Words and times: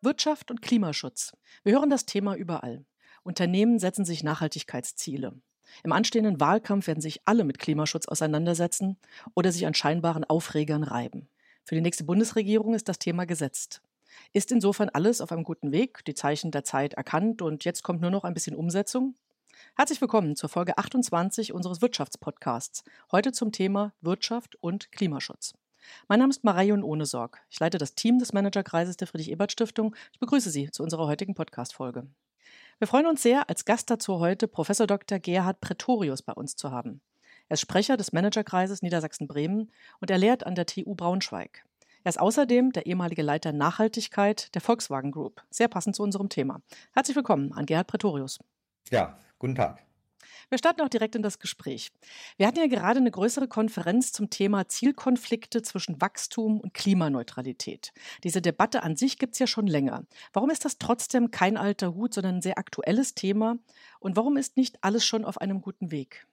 Wirtschaft 0.00 0.52
und 0.52 0.62
Klimaschutz. 0.62 1.32
Wir 1.64 1.72
hören 1.72 1.90
das 1.90 2.06
Thema 2.06 2.36
überall. 2.36 2.84
Unternehmen 3.24 3.80
setzen 3.80 4.04
sich 4.04 4.22
Nachhaltigkeitsziele. 4.22 5.34
Im 5.82 5.92
anstehenden 5.92 6.38
Wahlkampf 6.38 6.86
werden 6.86 7.00
sich 7.00 7.20
alle 7.24 7.42
mit 7.42 7.58
Klimaschutz 7.58 8.06
auseinandersetzen 8.06 8.96
oder 9.34 9.50
sich 9.50 9.66
an 9.66 9.74
scheinbaren 9.74 10.22
Aufregern 10.22 10.84
reiben. 10.84 11.28
Für 11.64 11.74
die 11.74 11.80
nächste 11.80 12.04
Bundesregierung 12.04 12.74
ist 12.74 12.88
das 12.88 13.00
Thema 13.00 13.26
gesetzt. 13.26 13.82
Ist 14.32 14.52
insofern 14.52 14.88
alles 14.88 15.20
auf 15.20 15.32
einem 15.32 15.42
guten 15.42 15.72
Weg, 15.72 16.04
die 16.04 16.14
Zeichen 16.14 16.52
der 16.52 16.62
Zeit 16.62 16.94
erkannt 16.94 17.42
und 17.42 17.64
jetzt 17.64 17.82
kommt 17.82 18.00
nur 18.00 18.12
noch 18.12 18.22
ein 18.22 18.34
bisschen 18.34 18.54
Umsetzung? 18.54 19.16
Herzlich 19.76 20.00
willkommen 20.00 20.36
zur 20.36 20.48
Folge 20.48 20.78
28 20.78 21.52
unseres 21.52 21.82
Wirtschaftspodcasts. 21.82 22.84
Heute 23.10 23.32
zum 23.32 23.50
Thema 23.50 23.92
Wirtschaft 24.00 24.54
und 24.60 24.92
Klimaschutz. 24.92 25.54
Mein 26.08 26.18
Name 26.20 26.30
ist 26.30 26.44
Marion 26.44 26.82
Ohnesorg. 26.82 27.40
Ich 27.50 27.60
leite 27.60 27.78
das 27.78 27.94
Team 27.94 28.18
des 28.18 28.32
Managerkreises 28.32 28.96
der 28.96 29.08
Friedrich-Ebert-Stiftung. 29.08 29.94
Ich 30.12 30.18
begrüße 30.18 30.50
Sie 30.50 30.70
zu 30.70 30.82
unserer 30.82 31.06
heutigen 31.06 31.34
Podcast-Folge. 31.34 32.06
Wir 32.78 32.86
freuen 32.86 33.06
uns 33.06 33.22
sehr, 33.22 33.48
als 33.48 33.64
Gast 33.64 33.90
dazu 33.90 34.20
heute 34.20 34.46
Professor 34.48 34.86
Dr. 34.86 35.18
Gerhard 35.18 35.60
Pretorius 35.60 36.22
bei 36.22 36.32
uns 36.32 36.54
zu 36.56 36.70
haben. 36.70 37.00
Er 37.48 37.54
ist 37.54 37.60
Sprecher 37.60 37.96
des 37.96 38.12
Managerkreises 38.12 38.82
Niedersachsen-Bremen 38.82 39.70
und 40.00 40.10
er 40.10 40.18
lehrt 40.18 40.46
an 40.46 40.54
der 40.54 40.66
TU 40.66 40.94
Braunschweig. 40.94 41.64
Er 42.04 42.10
ist 42.10 42.20
außerdem 42.20 42.72
der 42.72 42.86
ehemalige 42.86 43.22
Leiter 43.22 43.52
Nachhaltigkeit 43.52 44.54
der 44.54 44.60
Volkswagen 44.60 45.10
Group. 45.10 45.42
Sehr 45.50 45.68
passend 45.68 45.96
zu 45.96 46.02
unserem 46.02 46.28
Thema. 46.28 46.60
Herzlich 46.92 47.16
willkommen 47.16 47.52
an 47.52 47.66
Gerhard 47.66 47.88
Pretorius. 47.88 48.38
Ja, 48.90 49.18
guten 49.38 49.54
Tag. 49.54 49.87
Wir 50.50 50.56
starten 50.56 50.80
auch 50.80 50.88
direkt 50.88 51.14
in 51.14 51.22
das 51.22 51.38
Gespräch. 51.38 51.90
Wir 52.38 52.46
hatten 52.46 52.58
ja 52.58 52.68
gerade 52.68 53.00
eine 53.00 53.10
größere 53.10 53.48
Konferenz 53.48 54.12
zum 54.12 54.30
Thema 54.30 54.66
Zielkonflikte 54.66 55.60
zwischen 55.60 56.00
Wachstum 56.00 56.58
und 56.60 56.72
Klimaneutralität. 56.72 57.92
Diese 58.24 58.40
Debatte 58.40 58.82
an 58.82 58.96
sich 58.96 59.18
gibt 59.18 59.34
es 59.34 59.40
ja 59.40 59.46
schon 59.46 59.66
länger. 59.66 60.04
Warum 60.32 60.48
ist 60.48 60.64
das 60.64 60.78
trotzdem 60.78 61.30
kein 61.30 61.58
alter 61.58 61.94
Hut, 61.94 62.14
sondern 62.14 62.36
ein 62.36 62.42
sehr 62.42 62.56
aktuelles 62.56 63.14
Thema? 63.14 63.58
Und 64.00 64.16
warum 64.16 64.38
ist 64.38 64.56
nicht 64.56 64.82
alles 64.82 65.04
schon 65.04 65.26
auf 65.26 65.38
einem 65.38 65.60
guten 65.60 65.90
Weg? 65.90 66.26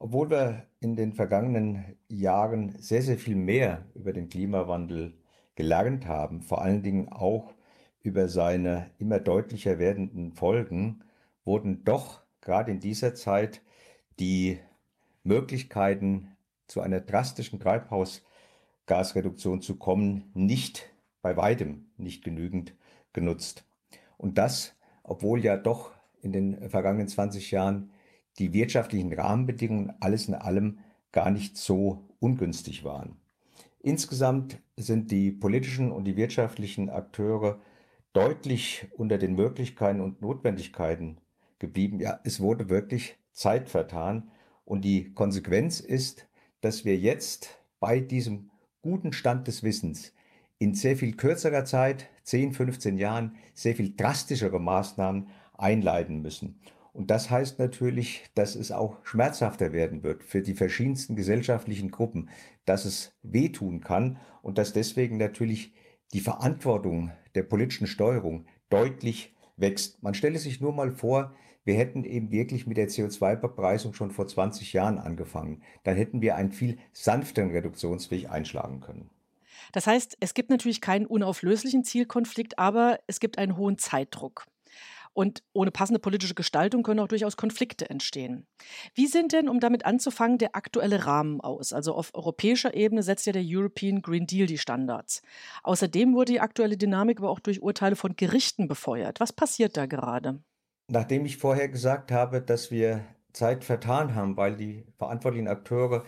Obwohl 0.00 0.30
wir 0.30 0.66
in 0.80 0.96
den 0.96 1.12
vergangenen 1.12 1.96
Jahren 2.08 2.74
sehr, 2.80 3.02
sehr 3.02 3.18
viel 3.18 3.36
mehr 3.36 3.86
über 3.94 4.12
den 4.12 4.28
Klimawandel 4.28 5.14
gelernt 5.54 6.06
haben, 6.06 6.42
vor 6.42 6.62
allen 6.62 6.82
Dingen 6.82 7.10
auch 7.10 7.54
über 8.00 8.28
seine 8.28 8.90
immer 8.98 9.20
deutlicher 9.20 9.78
werdenden 9.78 10.32
Folgen, 10.32 11.04
wurden 11.44 11.84
doch 11.84 12.21
gerade 12.42 12.70
in 12.70 12.80
dieser 12.80 13.14
Zeit 13.14 13.62
die 14.20 14.58
Möglichkeiten 15.24 16.36
zu 16.66 16.80
einer 16.80 17.00
drastischen 17.00 17.60
Treibhausgasreduktion 17.60 19.62
zu 19.62 19.76
kommen, 19.76 20.30
nicht 20.34 20.90
bei 21.22 21.36
weitem 21.36 21.86
nicht 21.96 22.24
genügend 22.24 22.74
genutzt. 23.12 23.64
Und 24.18 24.38
das, 24.38 24.74
obwohl 25.02 25.42
ja 25.42 25.56
doch 25.56 25.92
in 26.20 26.32
den 26.32 26.68
vergangenen 26.68 27.08
20 27.08 27.50
Jahren 27.50 27.90
die 28.38 28.52
wirtschaftlichen 28.52 29.12
Rahmenbedingungen 29.12 29.94
alles 30.00 30.28
in 30.28 30.34
allem 30.34 30.78
gar 31.12 31.30
nicht 31.30 31.56
so 31.56 32.08
ungünstig 32.20 32.84
waren. 32.84 33.16
Insgesamt 33.80 34.58
sind 34.76 35.10
die 35.10 35.32
politischen 35.32 35.92
und 35.92 36.04
die 36.04 36.16
wirtschaftlichen 36.16 36.88
Akteure 36.88 37.60
deutlich 38.12 38.86
unter 38.96 39.18
den 39.18 39.34
Möglichkeiten 39.34 40.00
und 40.00 40.22
Notwendigkeiten 40.22 41.18
geblieben. 41.62 41.98
Ja, 41.98 42.20
es 42.24 42.40
wurde 42.40 42.68
wirklich 42.68 43.16
Zeit 43.32 43.70
vertan. 43.70 44.30
Und 44.66 44.84
die 44.84 45.14
Konsequenz 45.14 45.80
ist, 45.80 46.28
dass 46.60 46.84
wir 46.84 46.98
jetzt 46.98 47.58
bei 47.80 48.00
diesem 48.00 48.50
guten 48.82 49.14
Stand 49.14 49.48
des 49.48 49.62
Wissens 49.62 50.12
in 50.58 50.74
sehr 50.74 50.96
viel 50.96 51.16
kürzerer 51.16 51.64
Zeit, 51.64 52.08
10, 52.24 52.52
15 52.52 52.98
Jahren, 52.98 53.36
sehr 53.54 53.74
viel 53.74 53.94
drastischere 53.96 54.60
Maßnahmen 54.60 55.28
einleiten 55.54 56.20
müssen. 56.20 56.60
Und 56.92 57.10
das 57.10 57.30
heißt 57.30 57.58
natürlich, 57.58 58.24
dass 58.34 58.54
es 58.54 58.70
auch 58.70 58.98
schmerzhafter 59.04 59.72
werden 59.72 60.02
wird 60.02 60.22
für 60.22 60.42
die 60.42 60.54
verschiedensten 60.54 61.16
gesellschaftlichen 61.16 61.90
Gruppen, 61.90 62.28
dass 62.66 62.84
es 62.84 63.12
wehtun 63.22 63.80
kann 63.80 64.18
und 64.42 64.58
dass 64.58 64.72
deswegen 64.72 65.16
natürlich 65.16 65.72
die 66.12 66.20
Verantwortung 66.20 67.10
der 67.34 67.44
politischen 67.44 67.86
Steuerung 67.86 68.46
deutlich 68.68 69.34
wächst. 69.56 70.02
Man 70.02 70.14
stelle 70.14 70.38
sich 70.38 70.60
nur 70.60 70.72
mal 70.72 70.92
vor, 70.92 71.34
wir 71.64 71.74
hätten 71.74 72.04
eben 72.04 72.30
wirklich 72.30 72.66
mit 72.66 72.76
der 72.76 72.88
CO2-Bepreisung 72.88 73.94
schon 73.94 74.10
vor 74.10 74.26
20 74.26 74.72
Jahren 74.72 74.98
angefangen. 74.98 75.62
Dann 75.84 75.96
hätten 75.96 76.20
wir 76.20 76.36
einen 76.36 76.52
viel 76.52 76.78
sanfteren 76.92 77.50
Reduktionsweg 77.50 78.30
einschlagen 78.30 78.80
können. 78.80 79.10
Das 79.72 79.86
heißt, 79.86 80.16
es 80.20 80.34
gibt 80.34 80.50
natürlich 80.50 80.80
keinen 80.80 81.06
unauflöslichen 81.06 81.84
Zielkonflikt, 81.84 82.58
aber 82.58 82.98
es 83.06 83.20
gibt 83.20 83.38
einen 83.38 83.56
hohen 83.56 83.78
Zeitdruck. 83.78 84.46
Und 85.14 85.42
ohne 85.52 85.70
passende 85.70 85.98
politische 85.98 86.34
Gestaltung 86.34 86.82
können 86.82 87.00
auch 87.00 87.08
durchaus 87.08 87.36
Konflikte 87.36 87.90
entstehen. 87.90 88.46
Wie 88.94 89.06
sind 89.06 89.32
denn, 89.32 89.48
um 89.48 89.60
damit 89.60 89.84
anzufangen, 89.84 90.38
der 90.38 90.56
aktuelle 90.56 91.04
Rahmen 91.04 91.40
aus? 91.42 91.74
Also 91.74 91.94
auf 91.94 92.14
europäischer 92.14 92.74
Ebene 92.74 93.02
setzt 93.02 93.26
ja 93.26 93.32
der 93.32 93.44
European 93.44 94.00
Green 94.00 94.26
Deal 94.26 94.46
die 94.46 94.56
Standards. 94.56 95.20
Außerdem 95.64 96.14
wurde 96.14 96.32
die 96.32 96.40
aktuelle 96.40 96.78
Dynamik 96.78 97.18
aber 97.18 97.28
auch 97.28 97.40
durch 97.40 97.62
Urteile 97.62 97.94
von 97.96 98.16
Gerichten 98.16 98.68
befeuert. 98.68 99.20
Was 99.20 99.34
passiert 99.34 99.76
da 99.76 99.84
gerade? 99.84 100.40
Nachdem 100.88 101.24
ich 101.24 101.36
vorher 101.38 101.68
gesagt 101.68 102.12
habe, 102.12 102.40
dass 102.40 102.70
wir 102.70 103.04
Zeit 103.32 103.64
vertan 103.64 104.14
haben, 104.14 104.36
weil 104.36 104.56
die 104.56 104.84
verantwortlichen 104.98 105.48
Akteure 105.48 106.04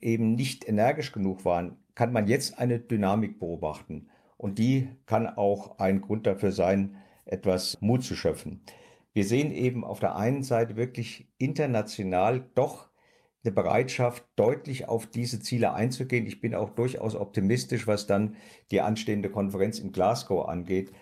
eben 0.00 0.34
nicht 0.34 0.68
energisch 0.68 1.12
genug 1.12 1.44
waren, 1.44 1.76
kann 1.94 2.12
man 2.12 2.26
jetzt 2.26 2.58
eine 2.58 2.78
Dynamik 2.78 3.38
beobachten. 3.38 4.08
Und 4.36 4.58
die 4.58 4.88
kann 5.06 5.28
auch 5.28 5.78
ein 5.78 6.00
Grund 6.00 6.26
dafür 6.26 6.52
sein, 6.52 6.96
etwas 7.24 7.78
Mut 7.80 8.02
zu 8.04 8.14
schöpfen. 8.14 8.62
Wir 9.12 9.24
sehen 9.24 9.52
eben 9.52 9.84
auf 9.84 10.00
der 10.00 10.16
einen 10.16 10.42
Seite 10.42 10.76
wirklich 10.76 11.28
international 11.38 12.44
doch 12.54 12.88
eine 13.44 13.52
Bereitschaft, 13.52 14.24
deutlich 14.36 14.88
auf 14.88 15.06
diese 15.06 15.40
Ziele 15.40 15.72
einzugehen. 15.74 16.26
Ich 16.26 16.40
bin 16.40 16.54
auch 16.54 16.70
durchaus 16.70 17.14
optimistisch, 17.14 17.86
was 17.86 18.06
dann 18.06 18.36
die 18.70 18.80
anstehende 18.80 19.30
Konferenz 19.30 19.78
in 19.78 19.92
Glasgow 19.92 20.48
angeht. 20.48 20.92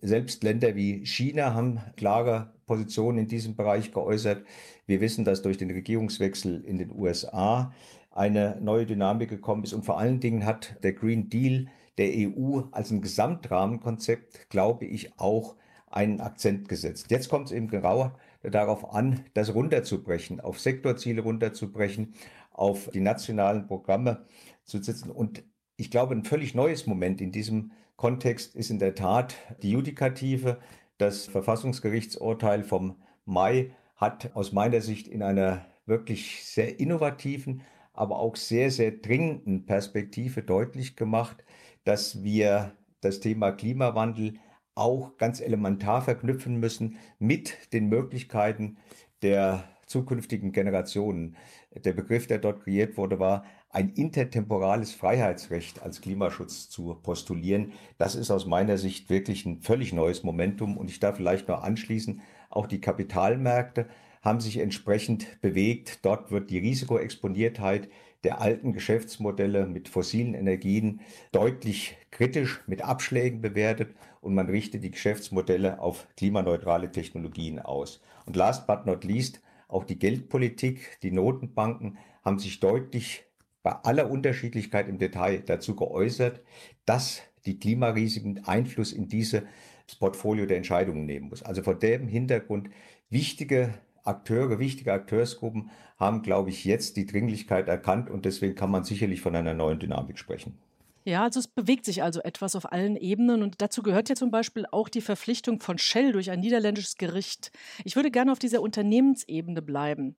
Selbst 0.00 0.42
Länder 0.42 0.74
wie 0.74 1.06
China 1.06 1.54
haben 1.54 1.80
klare 1.96 2.52
Positionen 2.66 3.18
in 3.18 3.28
diesem 3.28 3.54
Bereich 3.54 3.92
geäußert. 3.92 4.44
Wir 4.86 5.00
wissen, 5.00 5.24
dass 5.24 5.42
durch 5.42 5.58
den 5.58 5.70
Regierungswechsel 5.70 6.64
in 6.64 6.78
den 6.78 6.90
USA 6.90 7.72
eine 8.10 8.58
neue 8.60 8.86
Dynamik 8.86 9.28
gekommen 9.28 9.62
ist 9.62 9.72
und 9.72 9.84
vor 9.84 9.98
allen 9.98 10.20
Dingen 10.20 10.44
hat 10.44 10.82
der 10.82 10.92
Green 10.92 11.28
Deal 11.28 11.68
der 11.98 12.08
EU 12.08 12.62
als 12.72 12.90
ein 12.90 13.00
Gesamtrahmenkonzept, 13.00 14.50
glaube 14.50 14.86
ich, 14.86 15.18
auch 15.18 15.56
einen 15.86 16.20
Akzent 16.20 16.68
gesetzt. 16.68 17.10
Jetzt 17.10 17.28
kommt 17.28 17.46
es 17.46 17.52
eben 17.52 17.68
genau 17.68 18.12
darauf 18.42 18.92
an, 18.92 19.24
das 19.34 19.54
runterzubrechen, 19.54 20.40
auf 20.40 20.60
Sektorziele 20.60 21.22
runterzubrechen, 21.22 22.14
auf 22.52 22.90
die 22.92 23.00
nationalen 23.00 23.66
Programme 23.66 24.24
zu 24.64 24.82
setzen. 24.82 25.10
Und 25.10 25.44
ich 25.76 25.90
glaube, 25.90 26.14
ein 26.14 26.24
völlig 26.24 26.54
neues 26.54 26.86
Moment 26.86 27.20
in 27.20 27.32
diesem 27.32 27.70
Kontext 27.96 28.54
ist 28.54 28.70
in 28.70 28.78
der 28.78 28.94
Tat 28.94 29.36
die 29.62 29.70
Judikative. 29.70 30.58
Das 30.98 31.26
Verfassungsgerichtsurteil 31.26 32.62
vom 32.62 32.96
Mai 33.24 33.70
hat 33.96 34.34
aus 34.34 34.52
meiner 34.52 34.80
Sicht 34.82 35.08
in 35.08 35.22
einer 35.22 35.64
wirklich 35.86 36.44
sehr 36.44 36.78
innovativen, 36.78 37.62
aber 37.94 38.18
auch 38.18 38.36
sehr, 38.36 38.70
sehr 38.70 38.90
dringenden 38.92 39.64
Perspektive 39.64 40.42
deutlich 40.42 40.96
gemacht, 40.96 41.44
dass 41.84 42.22
wir 42.22 42.72
das 43.00 43.20
Thema 43.20 43.52
Klimawandel 43.52 44.34
auch 44.74 45.16
ganz 45.16 45.40
elementar 45.40 46.02
verknüpfen 46.02 46.56
müssen 46.56 46.98
mit 47.18 47.72
den 47.72 47.88
Möglichkeiten 47.88 48.76
der 49.22 49.64
zukünftigen 49.86 50.52
Generationen. 50.52 51.36
Der 51.74 51.92
Begriff, 51.92 52.26
der 52.26 52.38
dort 52.38 52.64
kreiert 52.64 52.98
wurde, 52.98 53.18
war 53.18 53.44
ein 53.76 53.90
intertemporales 53.90 54.94
Freiheitsrecht 54.94 55.82
als 55.82 56.00
Klimaschutz 56.00 56.70
zu 56.70 56.94
postulieren. 56.94 57.72
Das 57.98 58.14
ist 58.14 58.30
aus 58.30 58.46
meiner 58.46 58.78
Sicht 58.78 59.10
wirklich 59.10 59.44
ein 59.44 59.60
völlig 59.60 59.92
neues 59.92 60.22
Momentum. 60.22 60.78
Und 60.78 60.90
ich 60.90 60.98
darf 60.98 61.16
vielleicht 61.16 61.48
noch 61.48 61.62
anschließen, 61.62 62.22
auch 62.48 62.66
die 62.66 62.80
Kapitalmärkte 62.80 63.86
haben 64.22 64.40
sich 64.40 64.56
entsprechend 64.56 65.42
bewegt. 65.42 66.06
Dort 66.06 66.30
wird 66.30 66.48
die 66.48 66.58
Risikoexponiertheit 66.58 67.90
der 68.24 68.40
alten 68.40 68.72
Geschäftsmodelle 68.72 69.66
mit 69.66 69.90
fossilen 69.90 70.32
Energien 70.32 71.02
deutlich 71.32 71.98
kritisch 72.10 72.62
mit 72.66 72.80
Abschlägen 72.80 73.42
bewertet 73.42 73.94
und 74.22 74.34
man 74.34 74.48
richtet 74.48 74.84
die 74.84 74.90
Geschäftsmodelle 74.90 75.80
auf 75.80 76.08
klimaneutrale 76.16 76.90
Technologien 76.90 77.58
aus. 77.58 78.00
Und 78.24 78.36
last 78.36 78.66
but 78.66 78.86
not 78.86 79.04
least, 79.04 79.42
auch 79.68 79.84
die 79.84 79.98
Geldpolitik, 79.98 80.98
die 81.02 81.10
Notenbanken 81.10 81.98
haben 82.24 82.38
sich 82.38 82.58
deutlich 82.58 83.25
bei 83.66 83.72
aller 83.82 84.08
Unterschiedlichkeit 84.08 84.88
im 84.88 84.98
Detail 84.98 85.42
dazu 85.44 85.74
geäußert, 85.74 86.40
dass 86.84 87.22
die 87.46 87.58
Klimarisiken 87.58 88.44
Einfluss 88.44 88.92
in 88.92 89.08
dieses 89.08 89.42
Portfolio 89.98 90.46
der 90.46 90.58
Entscheidungen 90.58 91.04
nehmen 91.04 91.30
muss. 91.30 91.42
Also 91.42 91.64
vor 91.64 91.74
dem 91.74 92.06
Hintergrund 92.06 92.70
wichtige 93.10 93.74
Akteure, 94.04 94.60
wichtige 94.60 94.92
Akteursgruppen 94.92 95.70
haben, 95.98 96.22
glaube 96.22 96.50
ich, 96.50 96.64
jetzt 96.64 96.96
die 96.96 97.06
Dringlichkeit 97.06 97.66
erkannt 97.66 98.08
und 98.08 98.24
deswegen 98.24 98.54
kann 98.54 98.70
man 98.70 98.84
sicherlich 98.84 99.20
von 99.20 99.34
einer 99.34 99.52
neuen 99.52 99.80
Dynamik 99.80 100.16
sprechen. 100.20 100.56
Ja, 101.06 101.22
also 101.22 101.38
es 101.38 101.48
bewegt 101.48 101.84
sich 101.84 102.04
also 102.04 102.20
etwas 102.20 102.54
auf 102.54 102.72
allen 102.72 102.96
Ebenen 102.96 103.42
und 103.42 103.62
dazu 103.62 103.82
gehört 103.82 104.08
ja 104.08 104.14
zum 104.14 104.32
Beispiel 104.32 104.66
auch 104.72 104.88
die 104.88 105.00
Verpflichtung 105.00 105.60
von 105.60 105.78
Shell 105.78 106.10
durch 106.10 106.32
ein 106.32 106.40
niederländisches 106.40 106.96
Gericht. 106.96 107.50
Ich 107.84 107.94
würde 107.94 108.12
gerne 108.12 108.30
auf 108.30 108.40
dieser 108.40 108.60
Unternehmensebene 108.60 109.62
bleiben. 109.62 110.16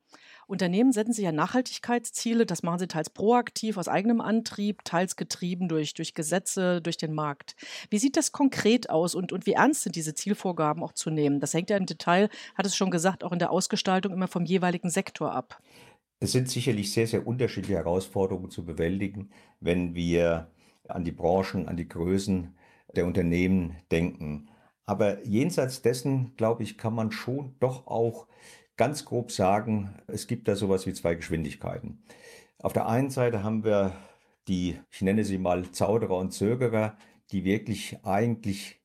Unternehmen 0.49 0.93
setzen 0.93 1.13
sich 1.13 1.25
ja 1.25 1.33
Nachhaltigkeitsziele, 1.33 2.47
das 2.47 2.63
machen 2.63 2.79
sie 2.79 2.89
teils 2.89 3.11
proaktiv 3.11 3.77
aus 3.77 3.87
eigenem 3.87 4.23
Antrieb, 4.23 4.83
teils 4.83 5.17
getrieben 5.17 5.69
durch, 5.69 5.93
durch 5.93 6.15
Gesetze, 6.15 6.81
durch 6.81 6.97
den 6.97 7.15
Markt. 7.15 7.55
Wie 7.91 7.99
sieht 7.99 8.17
das 8.17 8.33
konkret 8.33 8.89
aus 8.89 9.15
und, 9.15 9.31
und 9.31 9.45
wie 9.45 9.53
ernst 9.53 9.83
sind 9.83 9.95
diese 9.95 10.15
Zielvorgaben 10.15 10.83
auch 10.83 10.93
zu 10.93 11.11
nehmen? 11.11 11.39
Das 11.41 11.53
hängt 11.53 11.69
ja 11.69 11.77
im 11.77 11.85
Detail, 11.85 12.31
hat 12.55 12.65
es 12.65 12.75
schon 12.75 12.91
gesagt, 12.91 13.25
auch 13.25 13.33
in 13.33 13.39
der 13.39 13.51
Ausgestaltung 13.51 14.13
immer 14.13 14.27
vom 14.27 14.47
jeweiligen 14.47 14.89
Sektor 14.89 15.33
ab. 15.33 15.63
Es 16.19 16.33
sind 16.33 16.49
sicherlich 16.49 16.93
sehr, 16.93 17.07
sehr 17.07 17.27
unterschiedliche 17.27 17.77
Herausforderungen 17.77 18.51
zu 18.51 18.65
bewältigen, 18.65 19.31
wenn 19.61 19.95
wir 19.95 20.51
an 20.89 21.05
die 21.05 21.13
Branchen, 21.13 21.69
an 21.69 21.77
die 21.77 21.89
Größen 21.89 22.57
der 22.97 23.05
Unternehmen 23.05 23.77
denken. 23.93 24.49
Aber 24.87 25.23
jenseits 25.27 25.83
dessen, 25.83 26.35
glaube 26.37 26.63
ich, 26.63 26.79
kann 26.79 26.95
man 26.95 27.13
schon 27.13 27.55
doch 27.61 27.87
auch 27.87 28.27
ganz 28.79 29.05
grob 29.05 29.31
sagen, 29.31 29.91
es 30.07 30.27
gibt 30.27 30.49
da 30.49 30.57
sowas 30.57 30.87
wie 30.87 30.95
zwei 30.95 31.15
Geschwindigkeiten. 31.15 32.03
Auf 32.61 32.73
der 32.73 32.89
einen 32.89 33.11
Seite 33.11 33.43
haben 33.43 33.65
wir 33.65 33.93
die, 34.47 34.79
ich 34.91 35.03
nenne 35.03 35.25
sie 35.25 35.37
mal 35.37 35.71
Zauderer 35.73 36.17
und 36.17 36.33
Zögerer, 36.33 36.97
die 37.31 37.45
wirklich 37.45 37.99
eigentlich 38.05 38.81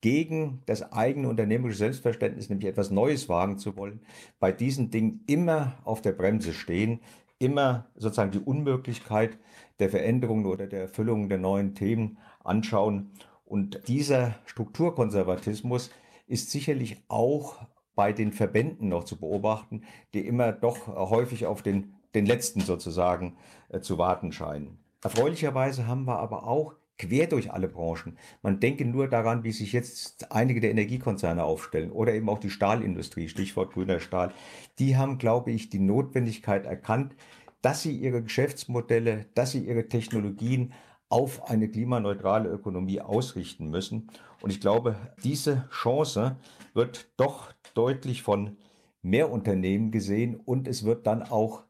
gegen 0.00 0.62
das 0.66 0.92
eigene 0.92 1.28
unternehmerische 1.28 1.78
Selbstverständnis, 1.78 2.48
nämlich 2.48 2.68
etwas 2.68 2.90
Neues 2.90 3.28
wagen 3.28 3.58
zu 3.58 3.76
wollen, 3.76 4.00
bei 4.38 4.52
diesen 4.52 4.90
Dingen 4.90 5.24
immer 5.26 5.78
auf 5.84 6.00
der 6.00 6.12
Bremse 6.12 6.52
stehen, 6.52 7.00
immer 7.38 7.86
sozusagen 7.96 8.30
die 8.30 8.38
Unmöglichkeit 8.38 9.38
der 9.78 9.90
Veränderung 9.90 10.44
oder 10.46 10.66
der 10.66 10.82
Erfüllung 10.82 11.28
der 11.28 11.38
neuen 11.38 11.74
Themen 11.74 12.18
anschauen. 12.44 13.10
Und 13.44 13.88
dieser 13.88 14.36
Strukturkonservatismus 14.46 15.90
ist 16.26 16.50
sicherlich 16.50 17.02
auch 17.08 17.66
bei 17.94 18.12
den 18.12 18.32
Verbänden 18.32 18.88
noch 18.88 19.04
zu 19.04 19.18
beobachten, 19.18 19.82
die 20.12 20.26
immer 20.26 20.52
doch 20.52 20.88
häufig 20.88 21.46
auf 21.46 21.62
den, 21.62 21.94
den 22.14 22.26
letzten 22.26 22.60
sozusagen 22.60 23.36
äh, 23.68 23.80
zu 23.80 23.98
warten 23.98 24.32
scheinen. 24.32 24.78
Erfreulicherweise 25.02 25.86
haben 25.86 26.04
wir 26.04 26.18
aber 26.18 26.46
auch 26.46 26.74
quer 26.98 27.26
durch 27.26 27.52
alle 27.52 27.68
Branchen. 27.68 28.16
Man 28.42 28.60
denke 28.60 28.84
nur 28.84 29.08
daran, 29.08 29.44
wie 29.44 29.52
sich 29.52 29.72
jetzt 29.72 30.30
einige 30.32 30.60
der 30.60 30.70
Energiekonzerne 30.70 31.42
aufstellen 31.42 31.90
oder 31.90 32.14
eben 32.14 32.28
auch 32.28 32.38
die 32.38 32.50
Stahlindustrie, 32.50 33.28
Stichwort 33.28 33.72
grüner 33.72 34.00
Stahl. 34.00 34.32
Die 34.78 34.96
haben, 34.96 35.18
glaube 35.18 35.50
ich, 35.50 35.68
die 35.68 35.80
Notwendigkeit 35.80 36.66
erkannt, 36.66 37.16
dass 37.62 37.82
sie 37.82 37.96
ihre 37.96 38.22
Geschäftsmodelle, 38.22 39.26
dass 39.34 39.52
sie 39.52 39.66
ihre 39.66 39.88
Technologien 39.88 40.72
auf 41.14 41.48
eine 41.48 41.68
klimaneutrale 41.68 42.48
Ökonomie 42.48 43.00
ausrichten 43.00 43.70
müssen. 43.70 44.10
Und 44.42 44.50
ich 44.50 44.60
glaube, 44.60 44.96
diese 45.22 45.68
Chance 45.70 46.34
wird 46.72 47.08
doch 47.16 47.52
deutlich 47.74 48.24
von 48.24 48.56
mehr 49.00 49.30
Unternehmen 49.30 49.92
gesehen 49.92 50.34
und 50.34 50.66
es 50.66 50.84
wird 50.84 51.06
dann 51.06 51.22
auch 51.22 51.62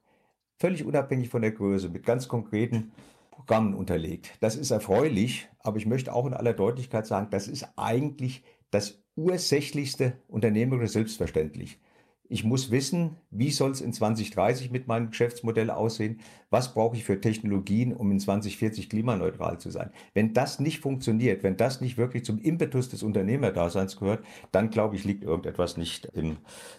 völlig 0.58 0.82
unabhängig 0.82 1.28
von 1.28 1.42
der 1.42 1.52
Größe 1.52 1.90
mit 1.90 2.06
ganz 2.06 2.26
konkreten 2.26 2.92
Programmen 3.30 3.74
unterlegt. 3.74 4.32
Das 4.40 4.56
ist 4.56 4.70
erfreulich, 4.70 5.46
aber 5.58 5.76
ich 5.76 5.84
möchte 5.84 6.14
auch 6.14 6.24
in 6.24 6.32
aller 6.32 6.54
Deutlichkeit 6.54 7.06
sagen, 7.06 7.28
das 7.30 7.46
ist 7.46 7.68
eigentlich 7.76 8.44
das 8.70 9.04
ursächlichste 9.14 10.14
unternehmerische 10.26 10.94
Selbstverständlich. 10.94 11.78
Ich 12.26 12.42
muss 12.42 12.70
wissen, 12.70 13.16
wie 13.30 13.50
soll 13.50 13.72
es 13.72 13.82
in 13.82 13.92
2030 13.92 14.70
mit 14.70 14.88
meinem 14.88 15.10
Geschäftsmodell 15.10 15.70
aussehen? 15.70 16.20
Was 16.48 16.72
brauche 16.72 16.96
ich 16.96 17.04
für 17.04 17.20
Technologien, 17.20 17.92
um 17.92 18.10
in 18.10 18.18
2040 18.18 18.88
klimaneutral 18.88 19.58
zu 19.58 19.70
sein? 19.70 19.90
Wenn 20.14 20.32
das 20.32 20.58
nicht 20.58 20.80
funktioniert, 20.80 21.42
wenn 21.42 21.58
das 21.58 21.82
nicht 21.82 21.98
wirklich 21.98 22.24
zum 22.24 22.38
Impetus 22.38 22.88
des 22.88 23.02
Unternehmerdaseins 23.02 23.96
gehört, 23.96 24.24
dann 24.52 24.70
glaube 24.70 24.96
ich, 24.96 25.04
liegt 25.04 25.22
irgendetwas 25.22 25.76
nicht 25.76 26.06
in 26.06 26.38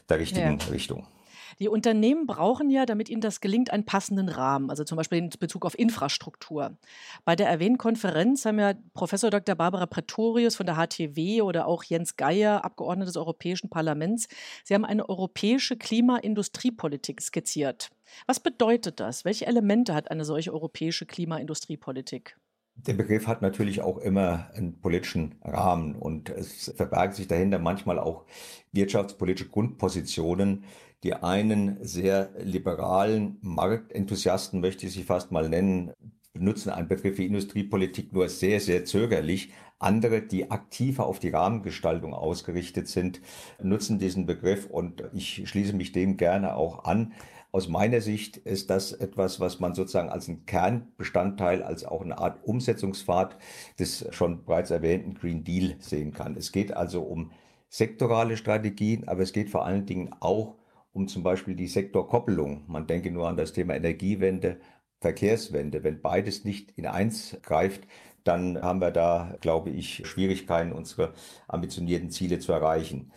der 0.10 0.20
richtigen 0.20 0.58
ja. 0.60 0.66
Richtung. 0.72 1.06
Die 1.60 1.70
Unternehmen 1.70 2.28
brauchen 2.28 2.70
ja, 2.70 2.86
damit 2.86 3.10
ihnen 3.10 3.22
das 3.22 3.40
gelingt, 3.40 3.72
einen 3.72 3.86
passenden 3.86 4.30
Rahmen, 4.30 4.70
also 4.70 4.84
zum 4.84 4.98
Beispiel 4.98 5.20
in 5.20 5.30
Bezug 5.30 5.66
auf 5.66 5.78
Infrastruktur. 5.78 6.78
Bei 7.24 7.36
der 7.36 7.48
erwähnten 7.48 7.78
Konferenz 7.78 8.46
haben 8.46 8.60
ja 8.60 8.74
Professor 8.94 9.30
Dr. 9.30 9.56
Barbara 9.56 9.86
Pretorius 9.86 10.56
von 10.56 10.66
der 10.66 10.76
HTW 10.76 11.42
oder 11.42 11.68
auch 11.68 11.84
Jens 11.84 12.18
Geier, 12.18 12.66
Abgeordneter 12.66 13.08
des 13.08 13.18
Europäischen 13.18 13.70
Parlaments, 13.70 14.28
sie 14.64 14.74
haben 14.74 14.86
eine 14.86 15.08
europäische 15.08 15.78
Klimaindustriepolitik 15.78 17.22
skizziert. 17.22 17.90
Was 18.28 18.40
bedeutet 18.40 19.00
das? 19.00 19.26
Welche 19.26 19.48
Elemente 19.48 19.94
hat 19.94 20.12
eine 20.12 20.26
solche 20.26 20.54
europäische 20.54 21.06
Klimaindustriepolitik? 21.06 22.38
Der 22.76 22.94
Begriff 22.94 23.26
hat 23.26 23.42
natürlich 23.42 23.82
auch 23.82 23.98
immer 24.00 24.50
einen 24.54 24.82
politischen 24.82 25.36
Rahmen 25.42 25.96
und 25.96 26.30
es 26.30 26.74
verbergen 26.76 27.14
sich 27.14 27.28
dahinter 27.28 27.58
manchmal 27.58 28.00
auch 28.00 28.26
wirtschaftspolitische 28.74 29.50
Grundpositionen, 29.50 30.66
die 31.06 31.14
einen 31.14 31.78
sehr 31.86 32.32
liberalen 32.40 33.38
Marktenthusiasten, 33.42 34.60
möchte 34.60 34.88
ich 34.88 34.94
sie 34.94 35.04
fast 35.04 35.32
mal 35.32 35.48
nennen, 35.48 35.94
benutzen 36.34 36.72
einen 36.72 36.88
Begriff 36.88 37.20
wie 37.20 37.28
Industriepolitik 37.28 38.12
nur 38.12 38.28
sehr, 38.28 38.60
sehr 38.60 38.86
zögerlich. 38.86 39.54
Andere, 39.78 40.24
die 40.24 40.50
aktiver 40.50 41.06
auf 41.06 41.20
die 41.20 41.30
Rahmengestaltung 41.30 42.16
ausgerichtet 42.16 42.88
sind, 42.88 43.22
nutzen 43.62 44.00
diesen 44.00 44.26
Begriff 44.26 44.68
und 44.68 45.04
ich 45.14 45.48
schließe 45.48 45.74
mich 45.74 45.92
dem 45.92 46.18
gerne 46.18 46.56
auch 46.56 46.86
an. 46.86 47.14
Aus 47.52 47.70
meiner 47.70 48.02
Sicht 48.02 48.38
ist 48.38 48.72
das 48.72 48.92
etwas, 48.92 49.40
was 49.40 49.60
man 49.60 49.76
sozusagen 49.76 50.10
als 50.10 50.28
einen 50.28 50.48
Kernbestandteil, 50.48 51.62
als 51.62 51.86
auch 51.86 52.02
eine 52.02 52.18
Art 52.18 52.44
Umsetzungspfad 52.44 53.38
des 53.78 54.08
schon 54.10 54.44
bereits 54.44 54.72
erwähnten 54.72 55.14
Green 55.14 55.44
Deal 55.44 55.76
sehen 55.78 56.14
kann. 56.14 56.36
Es 56.36 56.52
geht 56.52 56.76
also 56.76 57.04
um 57.04 57.32
sektorale 57.70 58.38
Strategien, 58.38 59.08
aber 59.08 59.22
es 59.22 59.34
geht 59.34 59.52
vor 59.52 59.66
allen 59.68 59.86
Dingen 59.86 60.10
auch 60.20 60.56
um 60.96 61.10
zum 61.10 61.24
Beispiel 61.24 61.56
die 61.56 61.68
Sektorkoppelung. 61.68 62.64
Man 62.68 62.88
denke 62.88 63.12
nur 63.12 63.28
an 63.28 63.36
das 63.36 63.52
Thema 63.52 63.76
Energiewende, 63.76 64.62
Verkehrswende. 65.02 65.84
Wenn 65.84 66.02
beides 66.02 66.46
nicht 66.46 66.72
in 66.78 66.88
eins 66.88 67.38
greift, 67.44 67.86
dann 68.24 68.62
haben 68.62 68.80
wir 68.80 68.92
da, 68.92 69.36
glaube 69.42 69.72
ich, 69.72 70.08
Schwierigkeiten, 70.08 70.72
unsere 70.72 71.14
ambitionierten 71.50 72.12
Ziele 72.12 72.40
zu 72.40 72.54
erreichen. 72.54 73.12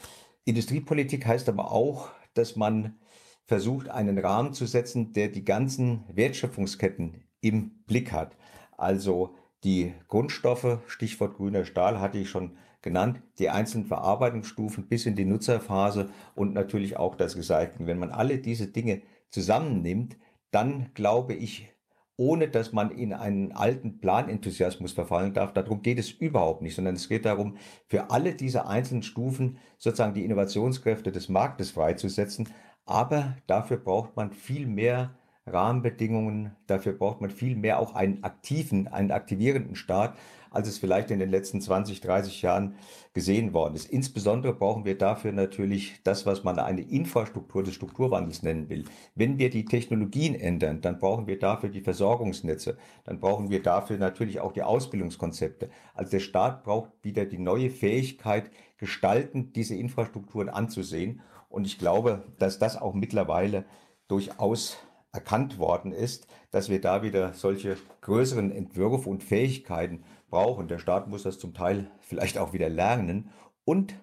Industriepolitik 0.45 1.25
heißt 1.25 1.49
aber 1.49 1.71
auch, 1.71 2.11
dass 2.35 2.57
man 2.57 2.99
versucht, 3.45 3.89
einen 3.89 4.19
Rahmen 4.19 4.55
zu 4.55 4.67
setzen, 4.67 5.13
der 5.13 5.29
die 5.29 5.45
ganzen 5.45 6.05
Wertschöpfungsketten 6.13 7.23
im 7.41 7.85
Blick 7.87 8.11
hat. 8.11 8.37
Also 8.77 9.37
die 9.63 9.95
Grundstoffe, 10.09 10.81
Stichwort 10.89 11.37
grüner 11.37 11.65
Stahl 11.65 12.01
hatte 12.01 12.19
ich 12.19 12.29
schon 12.29 12.59
genannt, 12.83 13.23
die 13.39 13.51
einzelnen 13.51 13.87
Verarbeitungsstufen 13.87 14.89
bis 14.89 15.07
in 15.07 15.17
die 15.17 15.25
Nutzerphase 15.25 16.11
und 16.35 16.55
natürlich 16.55 16.97
auch 16.97 17.15
das 17.15 17.37
Recycling. 17.37 17.87
Wenn 17.87 17.99
man 17.99 18.11
alle 18.11 18.39
diese 18.39 18.69
Dinge 18.69 19.03
zusammennimmt, 19.31 20.17
dann 20.51 20.91
glaube 20.95 21.35
ich, 21.35 21.73
ohne 22.17 22.49
dass 22.49 22.73
man 22.73 22.91
in 22.91 23.13
einen 23.13 23.53
alten 23.53 24.01
Planenthusiasmus 24.01 24.93
verfallen 24.93 25.35
darf. 25.35 25.53
Darum 25.53 25.83
geht 25.83 25.99
es 26.01 26.11
überhaupt 26.11 26.63
nicht, 26.63 26.75
sondern 26.75 26.97
es 26.97 27.09
geht 27.09 27.25
darum, 27.25 27.57
für 27.87 28.11
alle 28.11 28.35
diese 28.35 28.67
einzelnen 28.67 29.05
Stufen 29.05 29.59
sozusagen 29.79 30.15
die 30.15 30.25
Innovationskräfte 30.25 31.13
des 31.13 31.29
Marktes 31.29 31.71
freizusetzen. 31.71 32.49
Aber 32.85 33.37
dafür 33.47 33.77
braucht 33.77 34.17
man 34.17 34.33
viel 34.33 34.67
mehr 34.67 35.15
Rahmenbedingungen, 35.47 36.57
dafür 36.67 36.93
braucht 36.93 37.21
man 37.21 37.31
viel 37.31 37.55
mehr 37.55 37.79
auch 37.79 37.95
einen 37.95 38.25
aktiven, 38.25 38.89
einen 38.89 39.13
aktivierenden 39.13 39.77
Staat, 39.77 40.17
als 40.51 40.69
es 40.69 40.79
vielleicht 40.79 41.11
in 41.11 41.19
den 41.19 41.31
letzten 41.31 41.61
20, 41.61 42.01
30 42.01 42.43
Jahren 42.43 42.75
gesehen 43.15 43.53
worden 43.53 43.75
ist. 43.75 43.91
Insbesondere 43.91 44.55
brauchen 44.55 44.85
wir 44.85 44.97
dafür 44.97 45.33
natürlich 45.33 46.01
das, 46.05 46.27
was 46.27 46.45
man 46.45 46.59
eine 46.59 46.83
Infrastruktur 46.83 47.63
des 47.63 47.75
Strukturwandels 47.75 48.43
nennen 48.43 48.69
will. 48.69 48.85
Wenn 49.15 49.39
wir 49.39 49.51
die 49.51 49.65
Technologien 49.65 50.35
ändern, 50.35 50.81
dann 50.81 50.99
brauchen 50.99 51.27
wir 51.27 51.39
dafür 51.39 51.69
die 51.69 51.81
Versorgungsnetze, 51.81 52.77
dann 53.05 53.21
brauchen 53.21 53.51
wir 53.51 53.63
dafür 53.63 53.99
natürlich 53.99 54.41
auch 54.41 54.53
die 54.53 54.63
Ausbildungskonzepte. 54.63 55.71
Also 55.95 56.11
der 56.13 56.21
Staat 56.21 56.65
braucht 56.65 56.93
wieder 57.03 57.25
die 57.25 57.39
neue 57.39 57.71
Fähigkeit, 57.71 58.51
gestaltend 58.77 59.57
diese 59.57 59.75
Infrastrukturen 59.75 60.49
anzusehen. 60.49 61.21
Und 61.49 61.67
ich 61.67 61.79
glaube, 61.79 62.25
dass 62.39 62.59
das 62.59 62.77
auch 62.77 62.95
mittlerweile 62.95 63.65
durchaus 64.07 64.79
erkannt 65.13 65.59
worden 65.59 65.93
ist, 65.93 66.27
dass 66.51 66.69
wir 66.69 66.81
da 66.81 67.03
wieder 67.03 67.33
solche 67.33 67.77
größeren 68.03 68.53
Entwürfe 68.53 69.09
und 69.09 69.23
Fähigkeiten 69.23 70.05
brauchen. 70.29 70.69
Der 70.69 70.79
Staat 70.79 71.09
muss 71.09 71.23
das 71.23 71.39
zum 71.39 71.55
Teil 71.55 71.91
vielleicht 72.01 72.39
auch 72.39 72.53
wieder 72.53 72.69
lernen 72.69 73.31
und 73.65 73.95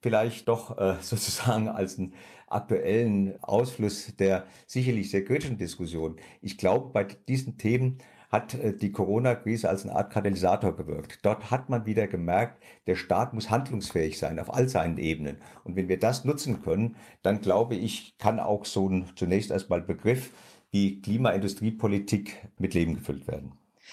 vielleicht 0.00 0.48
doch 0.48 0.78
äh, 0.78 0.96
sozusagen 1.00 1.68
als 1.68 1.98
einen 1.98 2.14
aktuellen 2.46 3.42
Ausfluss 3.42 4.14
der 4.16 4.46
sicherlich 4.66 5.10
sehr 5.10 5.24
kritischen 5.24 5.58
Diskussion. 5.58 6.16
Ich 6.40 6.56
glaube, 6.56 6.92
bei 6.92 7.04
diesen 7.04 7.58
Themen 7.58 7.98
hat 8.30 8.54
äh, 8.54 8.76
die 8.76 8.92
Corona-Krise 8.92 9.68
als 9.68 9.84
eine 9.84 9.96
Art 9.96 10.12
Katalysator 10.12 10.76
gewirkt. 10.76 11.24
Dort 11.24 11.50
hat 11.50 11.68
man 11.68 11.86
wieder 11.86 12.06
gemerkt, 12.06 12.62
der 12.86 12.96
Staat 12.96 13.34
muss 13.34 13.50
handlungsfähig 13.50 14.18
sein 14.18 14.38
auf 14.38 14.52
all 14.52 14.68
seinen 14.68 14.98
Ebenen. 14.98 15.38
Und 15.64 15.76
wenn 15.76 15.88
wir 15.88 15.98
das 15.98 16.24
nutzen 16.24 16.62
können, 16.62 16.96
dann 17.22 17.40
glaube 17.40 17.74
ich, 17.74 18.16
kann 18.18 18.40
auch 18.40 18.64
so 18.64 18.88
ein 18.88 19.06
zunächst 19.16 19.50
erstmal 19.50 19.80
Begriff 19.80 20.32
wie 20.70 21.00
Klimaindustriepolitik 21.00 22.48
mit 22.58 22.74
Leben 22.74 22.94
gefüllt 22.94 23.26
werden. 23.26 23.52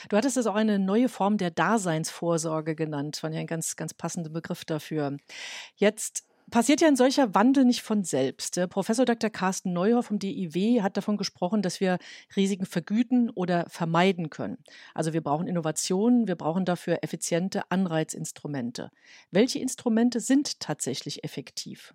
Du 0.10 0.18
hattest 0.18 0.38
es 0.38 0.48
auch 0.48 0.56
eine 0.56 0.80
neue 0.80 1.10
Form 1.10 1.38
der 1.38 1.52
Daseinsvorsorge 1.52 2.76
genannt. 2.76 3.18
Fand 3.18 3.34
ja 3.34 3.42
ein 3.42 3.48
ganz, 3.48 3.76
ganz 3.76 3.94
passender 3.94 4.30
Begriff 4.30 4.66
dafür. 4.66 5.18
Jetzt 5.76 6.26
passiert 6.52 6.82
ja 6.82 6.88
ein 6.88 6.96
solcher 6.96 7.34
Wandel 7.34 7.66
nicht 7.66 7.82
von 7.82 8.04
selbst. 8.04 8.60
Professor 8.70 9.06
Dr. 9.06 9.30
Carsten 9.30 9.74
Neuhoff 9.74 10.08
vom 10.08 10.20
DIW 10.20 10.82
hat 10.82 10.98
davon 10.98 11.18
gesprochen, 11.18 11.62
dass 11.62 11.80
wir 11.80 11.98
Risiken 12.36 12.66
vergüten 12.66 13.30
oder 13.30 13.66
vermeiden 13.70 14.30
können. 14.30 14.58
Also 14.94 15.14
wir 15.14 15.22
brauchen 15.22 15.48
Innovationen, 15.48 16.28
wir 16.28 16.36
brauchen 16.36 16.66
dafür 16.66 17.00
effiziente 17.02 17.70
Anreizinstrumente. 17.72 18.90
Welche 19.32 19.60
Instrumente 19.60 20.20
sind 20.20 20.60
tatsächlich 20.60 21.24
effektiv? 21.24 21.94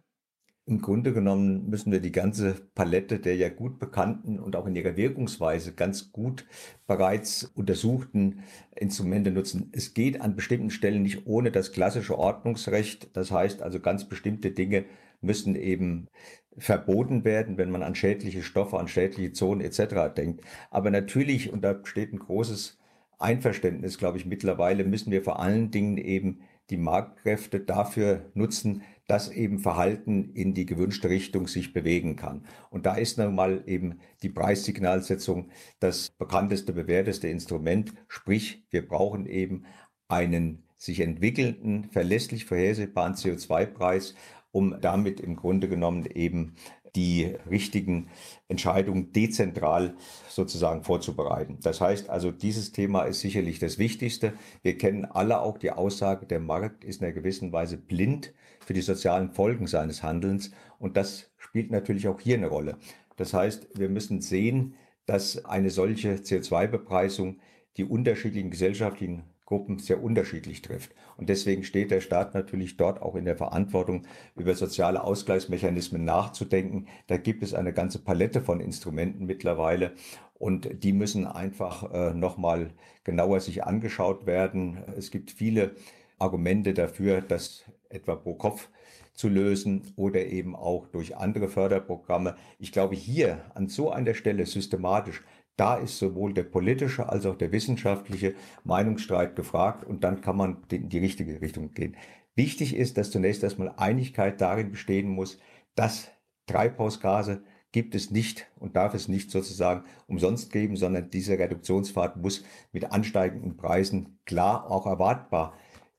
Im 0.67 0.81
Grunde 0.81 1.13
genommen 1.13 1.69
müssen 1.69 1.91
wir 1.91 2.01
die 2.01 2.13
ganze 2.13 2.55
Palette 2.75 3.19
der 3.19 3.35
ja 3.35 3.49
gut 3.49 3.79
bekannten 3.79 4.39
und 4.39 4.55
auch 4.55 4.67
in 4.67 4.77
ihrer 4.77 4.97
Wirkungsweise 4.97 5.73
ganz 5.73 6.13
gut 6.13 6.47
bereits 6.87 7.45
untersuchten 7.45 8.45
Instrumente 8.77 9.33
nutzen. 9.33 9.71
Es 9.73 9.95
geht 9.95 10.21
an 10.21 10.37
bestimmten 10.37 10.71
Stellen 10.71 11.03
nicht 11.03 11.27
ohne 11.27 11.51
das 11.51 11.73
klassische 11.73 12.17
Ordnungsrecht. 12.17 13.17
Das 13.17 13.33
heißt 13.33 13.63
also 13.63 13.81
ganz 13.81 14.09
bestimmte 14.09 14.53
Dinge 14.53 14.85
müssen 15.21 15.57
eben 15.57 16.09
verboten 16.57 17.25
werden, 17.25 17.59
wenn 17.59 17.71
man 17.71 17.83
an 17.83 17.95
schädliche 17.95 18.43
Stoffe, 18.43 18.79
an 18.79 18.89
schädliche 18.89 19.33
Zonen 19.33 19.61
etc. 19.61 20.15
denkt. 20.17 20.45
Aber 20.71 20.91
natürlich, 20.91 21.53
und 21.53 21.63
da 21.63 21.73
besteht 21.73 22.13
ein 22.13 22.19
großes 22.19 22.79
Einverständnis, 23.19 23.99
glaube 23.99 24.19
ich, 24.19 24.27
mittlerweile 24.27 24.85
müssen 24.85 25.11
wir 25.11 25.23
vor 25.23 25.41
allen 25.41 25.71
Dingen 25.71 25.99
eben 25.99 26.41
die 26.71 26.77
Marktkräfte 26.77 27.61
dafür 27.61 28.31
nutzen, 28.35 28.83
dass 29.07 29.29
eben 29.29 29.59
Verhalten 29.59 30.31
in 30.35 30.55
die 30.55 30.67
gewünschte 30.67 31.11
Richtung 31.11 31.49
sich 31.49 31.73
bewegen 31.73 32.15
kann. 32.15 32.45
Und 32.71 32.87
da 32.87 32.95
ist 32.95 33.19
nun 33.19 33.35
mal 33.35 33.65
eben 33.67 33.99
die 34.23 34.29
Preissignalsetzung 34.29 35.51
das 35.81 36.11
bekannteste, 36.11 36.73
bewährteste 36.73 37.29
Instrument. 37.29 37.93
Sprich, 38.07 38.65
wir 38.71 38.87
brauchen 38.87 39.27
eben 39.27 39.65
einen 40.07 40.63
sich 40.77 41.01
entwickelnden, 41.01 41.91
verlässlich 41.91 42.45
vorhersehbaren 42.45 43.15
CO2-Preis, 43.15 44.15
um 44.53 44.81
damit 44.81 45.21
im 45.21 45.37
Grunde 45.37 45.69
genommen 45.69 46.07
eben 46.07 46.55
die 46.97 47.37
richtigen 47.49 48.09
Entscheidungen 48.49 49.13
dezentral 49.13 49.95
sozusagen 50.29 50.83
vorzubereiten. 50.83 51.59
Das 51.63 51.81
heißt 51.81 52.11
also, 52.11 52.31
dieses 52.31 52.73
Thema 52.73 53.03
ist 53.03 53.21
sicherlich 53.21 53.59
das 53.59 53.79
Wichtigste. 53.79 54.33
Wir 54.63 54.77
kennen 54.77 55.05
alle 55.05 55.41
auch 55.41 55.59
die 55.59 55.71
Aussage, 55.71 56.27
der 56.27 56.41
Markt 56.41 56.85
ist 56.85 57.01
in 57.01 57.07
einer 57.07 57.15
gewissen 57.15 57.53
Weise 57.53 57.77
blind 57.77 58.33
für 58.65 58.75
die 58.75 58.81
sozialen 58.81 59.31
Folgen 59.31 59.67
seines 59.67 60.03
Handelns. 60.03 60.51
Und 60.79 60.97
das 60.97 61.31
spielt 61.39 61.71
natürlich 61.71 62.09
auch 62.09 62.21
hier 62.21 62.37
eine 62.37 62.49
Rolle. 62.49 62.77
Das 63.17 63.35
heißt, 63.35 63.69
wir 63.79 63.89
müssen 63.89 64.21
sehen, 64.21 64.75
dass 65.07 65.45
eine 65.45 65.71
solche 65.71 66.15
CO2-Bepreisung 66.15 67.39
die 67.77 67.85
unterschiedlichen 67.85 68.51
gesellschaftlichen 68.51 69.25
Gruppen 69.51 69.81
sehr 69.81 70.01
unterschiedlich 70.01 70.63
trifft. 70.63 70.95
Und 71.17 71.29
deswegen 71.29 71.65
steht 71.65 71.91
der 71.91 72.01
Staat 72.01 72.35
natürlich 72.35 72.77
dort 72.77 73.03
auch 73.03 73.17
in 73.17 73.25
der 73.25 73.37
Verantwortung, 73.37 74.07
über 74.37 74.55
soziale 74.55 75.03
Ausgleichsmechanismen 75.03 76.05
nachzudenken. 76.05 76.87
Da 77.09 77.17
gibt 77.17 77.43
es 77.43 77.53
eine 77.53 77.73
ganze 77.73 77.99
Palette 77.99 78.43
von 78.43 78.61
Instrumenten 78.61 79.27
mittlerweile 79.27 79.95
und 80.35 80.85
die 80.85 80.93
müssen 80.93 81.27
einfach 81.27 81.93
äh, 81.93 82.15
nochmal 82.15 82.71
genauer 83.03 83.41
sich 83.41 83.65
angeschaut 83.65 84.25
werden. 84.25 84.85
Es 84.97 85.11
gibt 85.11 85.33
viele 85.33 85.73
Argumente 86.21 86.73
dafür, 86.73 87.21
dass 87.21 87.65
etwa 87.89 88.15
pro 88.15 88.35
Kopf 88.35 88.69
zu 89.15 89.29
lösen 89.29 89.93
oder 89.97 90.27
eben 90.27 90.55
auch 90.55 90.87
durch 90.87 91.17
andere 91.17 91.49
Förderprogramme. 91.49 92.37
Ich 92.61 92.71
glaube, 92.71 92.95
hier 92.95 93.45
an 93.55 93.67
so 93.67 93.91
einer 93.91 94.15
Stelle 94.15 94.47
systematisch, 94.47 95.23
da 95.61 95.77
ist 95.77 95.99
sowohl 95.99 96.33
der 96.33 96.45
politische 96.45 97.11
als 97.11 97.27
auch 97.27 97.37
der 97.37 97.53
wissenschaftliche 97.53 98.35
Meinungsstreit 98.65 99.37
gefragt 99.37 99.85
und 99.85 100.03
dann 100.05 100.23
kann 100.23 100.39
man 100.39 100.57
in 100.73 100.89
die 100.89 100.99
richtige 100.99 101.43
Richtung 101.43 101.75
gehen. 101.75 101.99
Wichtig 102.35 102.75
ist, 102.75 102.97
dass 102.97 103.11
zunächst 103.11 103.43
erstmal 103.43 103.75
Einigkeit 103.77 104.41
darin 104.41 104.71
bestehen 104.71 105.11
muss, 105.11 105.39
dass 105.75 106.11
Treibhausgase 106.47 107.43
gibt 107.73 107.95
es 107.95 108.11
nicht 108.11 108.47
und 108.59 108.75
darf 108.75 108.95
es 108.95 109.07
nicht 109.07 109.31
sozusagen 109.31 109.85
umsonst 110.07 110.51
geben, 110.51 110.77
sondern 110.77 111.11
diese 111.11 111.39
Reduktionspfad 111.39 112.17
muss 112.17 112.43
mit 112.73 112.91
ansteigenden 112.91 113.59
Preisen 113.59 114.19
klar 114.25 114.71
auch 114.71 114.87
erwartbar 114.87 115.53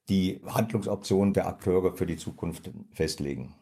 die 0.10 0.42
Handlungsoptionen 0.48 1.36
der 1.36 1.48
Akteure 1.48 1.96
für 1.96 2.08
die 2.08 2.18
Zukunft 2.18 2.72
festlegen. 2.94 3.54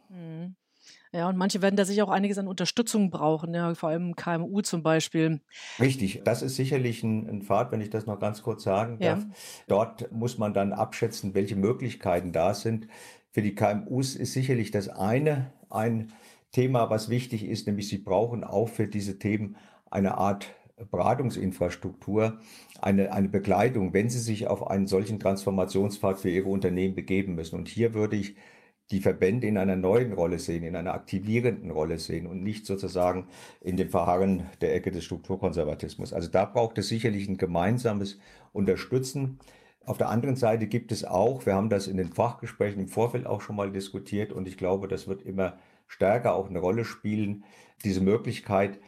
Ja, 1.11 1.27
und 1.27 1.37
manche 1.37 1.61
werden 1.61 1.75
da 1.75 1.85
sicher 1.85 2.03
auch 2.03 2.09
einiges 2.09 2.37
an 2.37 2.47
Unterstützung 2.47 3.09
brauchen, 3.09 3.53
ja, 3.53 3.73
vor 3.73 3.89
allem 3.89 4.15
KMU 4.15 4.61
zum 4.61 4.83
Beispiel. 4.83 5.41
Richtig, 5.79 6.21
das 6.23 6.43
ist 6.43 6.55
sicherlich 6.55 7.03
ein, 7.03 7.27
ein 7.27 7.41
Pfad, 7.41 7.71
wenn 7.71 7.81
ich 7.81 7.89
das 7.89 8.05
noch 8.05 8.19
ganz 8.19 8.43
kurz 8.43 8.63
sagen 8.63 8.99
darf. 8.99 9.19
Ja. 9.19 9.29
Dort 9.67 10.11
muss 10.11 10.37
man 10.37 10.53
dann 10.53 10.71
abschätzen, 10.71 11.33
welche 11.33 11.55
Möglichkeiten 11.55 12.31
da 12.31 12.53
sind. 12.53 12.87
Für 13.31 13.41
die 13.41 13.55
KMUs 13.55 14.15
ist 14.15 14.33
sicherlich 14.33 14.69
das 14.69 14.87
eine 14.87 15.51
ein 15.69 16.13
Thema, 16.51 16.89
was 16.89 17.09
wichtig 17.09 17.45
ist, 17.45 17.67
nämlich 17.67 17.87
sie 17.89 17.99
brauchen 17.99 18.43
auch 18.43 18.69
für 18.69 18.87
diese 18.87 19.19
Themen 19.19 19.55
eine 19.89 20.17
Art 20.17 20.47
Beratungsinfrastruktur 20.91 22.39
eine, 22.81 23.11
eine 23.11 23.29
Begleitung, 23.29 23.93
wenn 23.93 24.09
Sie 24.09 24.19
sich 24.19 24.47
auf 24.47 24.67
einen 24.67 24.87
solchen 24.87 25.19
Transformationspfad 25.19 26.19
für 26.19 26.29
Ihre 26.29 26.47
Unternehmen 26.47 26.95
begeben 26.95 27.35
müssen. 27.35 27.55
Und 27.55 27.67
hier 27.67 27.93
würde 27.93 28.15
ich 28.15 28.35
die 28.91 29.01
Verbände 29.01 29.47
in 29.47 29.57
einer 29.57 29.75
neuen 29.75 30.13
Rolle 30.13 30.39
sehen, 30.39 30.63
in 30.63 30.75
einer 30.75 30.93
aktivierenden 30.93 31.71
Rolle 31.71 31.99
sehen 31.99 32.25
und 32.25 32.41
nicht 32.43 32.65
sozusagen 32.65 33.27
in 33.61 33.77
dem 33.77 33.89
Verharren 33.89 34.47
der 34.61 34.73
Ecke 34.73 34.91
des 34.91 35.03
Strukturkonservatismus. 35.03 36.11
Also 36.11 36.29
da 36.29 36.45
braucht 36.45 36.77
es 36.77 36.87
sicherlich 36.87 37.27
ein 37.27 37.37
gemeinsames 37.37 38.19
Unterstützen. 38.51 39.39
Auf 39.85 39.97
der 39.97 40.09
anderen 40.09 40.35
Seite 40.35 40.67
gibt 40.67 40.91
es 40.91 41.05
auch, 41.05 41.45
wir 41.45 41.53
haben 41.53 41.69
das 41.69 41.87
in 41.87 41.97
den 41.97 42.11
Fachgesprächen 42.11 42.81
im 42.81 42.87
Vorfeld 42.87 43.25
auch 43.25 43.41
schon 43.41 43.55
mal 43.55 43.71
diskutiert 43.71 44.31
und 44.31 44.47
ich 44.47 44.57
glaube, 44.57 44.87
das 44.87 45.07
wird 45.07 45.21
immer 45.21 45.57
stärker 45.87 46.35
auch 46.35 46.49
eine 46.49 46.59
Rolle 46.59 46.85
spielen, 46.85 47.43
diese 47.83 48.01
Möglichkeit, 48.01 48.79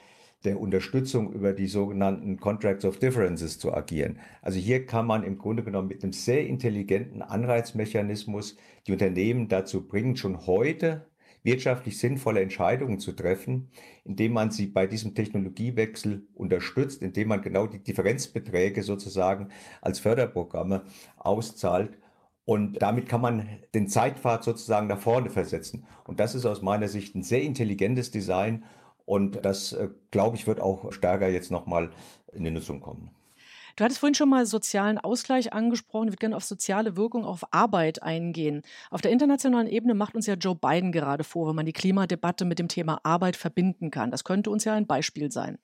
der 0.43 0.59
Unterstützung 0.59 1.33
über 1.33 1.53
die 1.53 1.67
sogenannten 1.67 2.37
Contracts 2.37 2.85
of 2.85 2.99
Differences 2.99 3.59
zu 3.59 3.73
agieren. 3.73 4.19
Also 4.41 4.59
hier 4.59 4.85
kann 4.85 5.05
man 5.05 5.23
im 5.23 5.37
Grunde 5.37 5.63
genommen 5.63 5.87
mit 5.87 6.03
einem 6.03 6.13
sehr 6.13 6.47
intelligenten 6.47 7.21
Anreizmechanismus 7.21 8.57
die 8.87 8.91
Unternehmen 8.91 9.47
dazu 9.47 9.87
bringen, 9.87 10.15
schon 10.15 10.47
heute 10.47 11.05
wirtschaftlich 11.43 11.97
sinnvolle 11.97 12.41
Entscheidungen 12.41 12.99
zu 12.99 13.13
treffen, 13.13 13.69
indem 14.03 14.33
man 14.33 14.51
sie 14.51 14.67
bei 14.67 14.87
diesem 14.87 15.15
Technologiewechsel 15.15 16.27
unterstützt, 16.33 17.01
indem 17.01 17.29
man 17.29 17.41
genau 17.41 17.67
die 17.67 17.83
Differenzbeträge 17.83 18.83
sozusagen 18.83 19.49
als 19.81 19.99
Förderprogramme 19.99 20.83
auszahlt. 21.17 21.97
Und 22.45 22.81
damit 22.81 23.07
kann 23.07 23.21
man 23.21 23.47
den 23.73 23.87
Zeitpfad 23.87 24.43
sozusagen 24.43 24.87
nach 24.87 24.99
vorne 24.99 25.29
versetzen. 25.29 25.85
Und 26.05 26.19
das 26.19 26.35
ist 26.35 26.45
aus 26.45 26.61
meiner 26.61 26.87
Sicht 26.87 27.15
ein 27.15 27.23
sehr 27.23 27.43
intelligentes 27.43 28.11
Design 28.11 28.65
und 29.05 29.43
das, 29.45 29.73
äh, 29.73 29.89
glaube 30.11 30.35
ich, 30.37 30.47
wird 30.47 30.59
auch 30.59 30.91
stärker 30.91 31.27
jetzt 31.27 31.51
nochmal 31.51 31.91
in 32.33 32.43
die 32.43 32.51
Nutzung 32.51 32.79
kommen. 32.79 33.11
Du 33.75 33.83
hattest 33.83 33.99
vorhin 33.99 34.15
schon 34.15 34.29
mal 34.29 34.45
sozialen 34.45 34.97
Ausgleich 34.97 35.53
angesprochen. 35.53 36.07
Ich 36.07 36.11
würde 36.11 36.19
gerne 36.19 36.35
auf 36.35 36.43
soziale 36.43 36.97
Wirkung 36.97 37.25
auf 37.25 37.53
Arbeit 37.53 38.03
eingehen. 38.03 38.63
Auf 38.89 39.01
der 39.01 39.11
internationalen 39.11 39.67
Ebene 39.67 39.93
macht 39.93 40.15
uns 40.15 40.27
ja 40.27 40.35
Joe 40.35 40.55
Biden 40.55 40.91
gerade 40.91 41.23
vor, 41.23 41.47
wenn 41.47 41.55
man 41.55 41.65
die 41.65 41.73
Klimadebatte 41.73 42.45
mit 42.45 42.59
dem 42.59 42.67
Thema 42.67 42.99
Arbeit 43.03 43.35
verbinden 43.35 43.91
kann. 43.91 44.11
Das 44.11 44.23
könnte 44.23 44.49
uns 44.49 44.65
ja 44.65 44.73
ein 44.73 44.87
Beispiel 44.87 45.31
sein. 45.31 45.57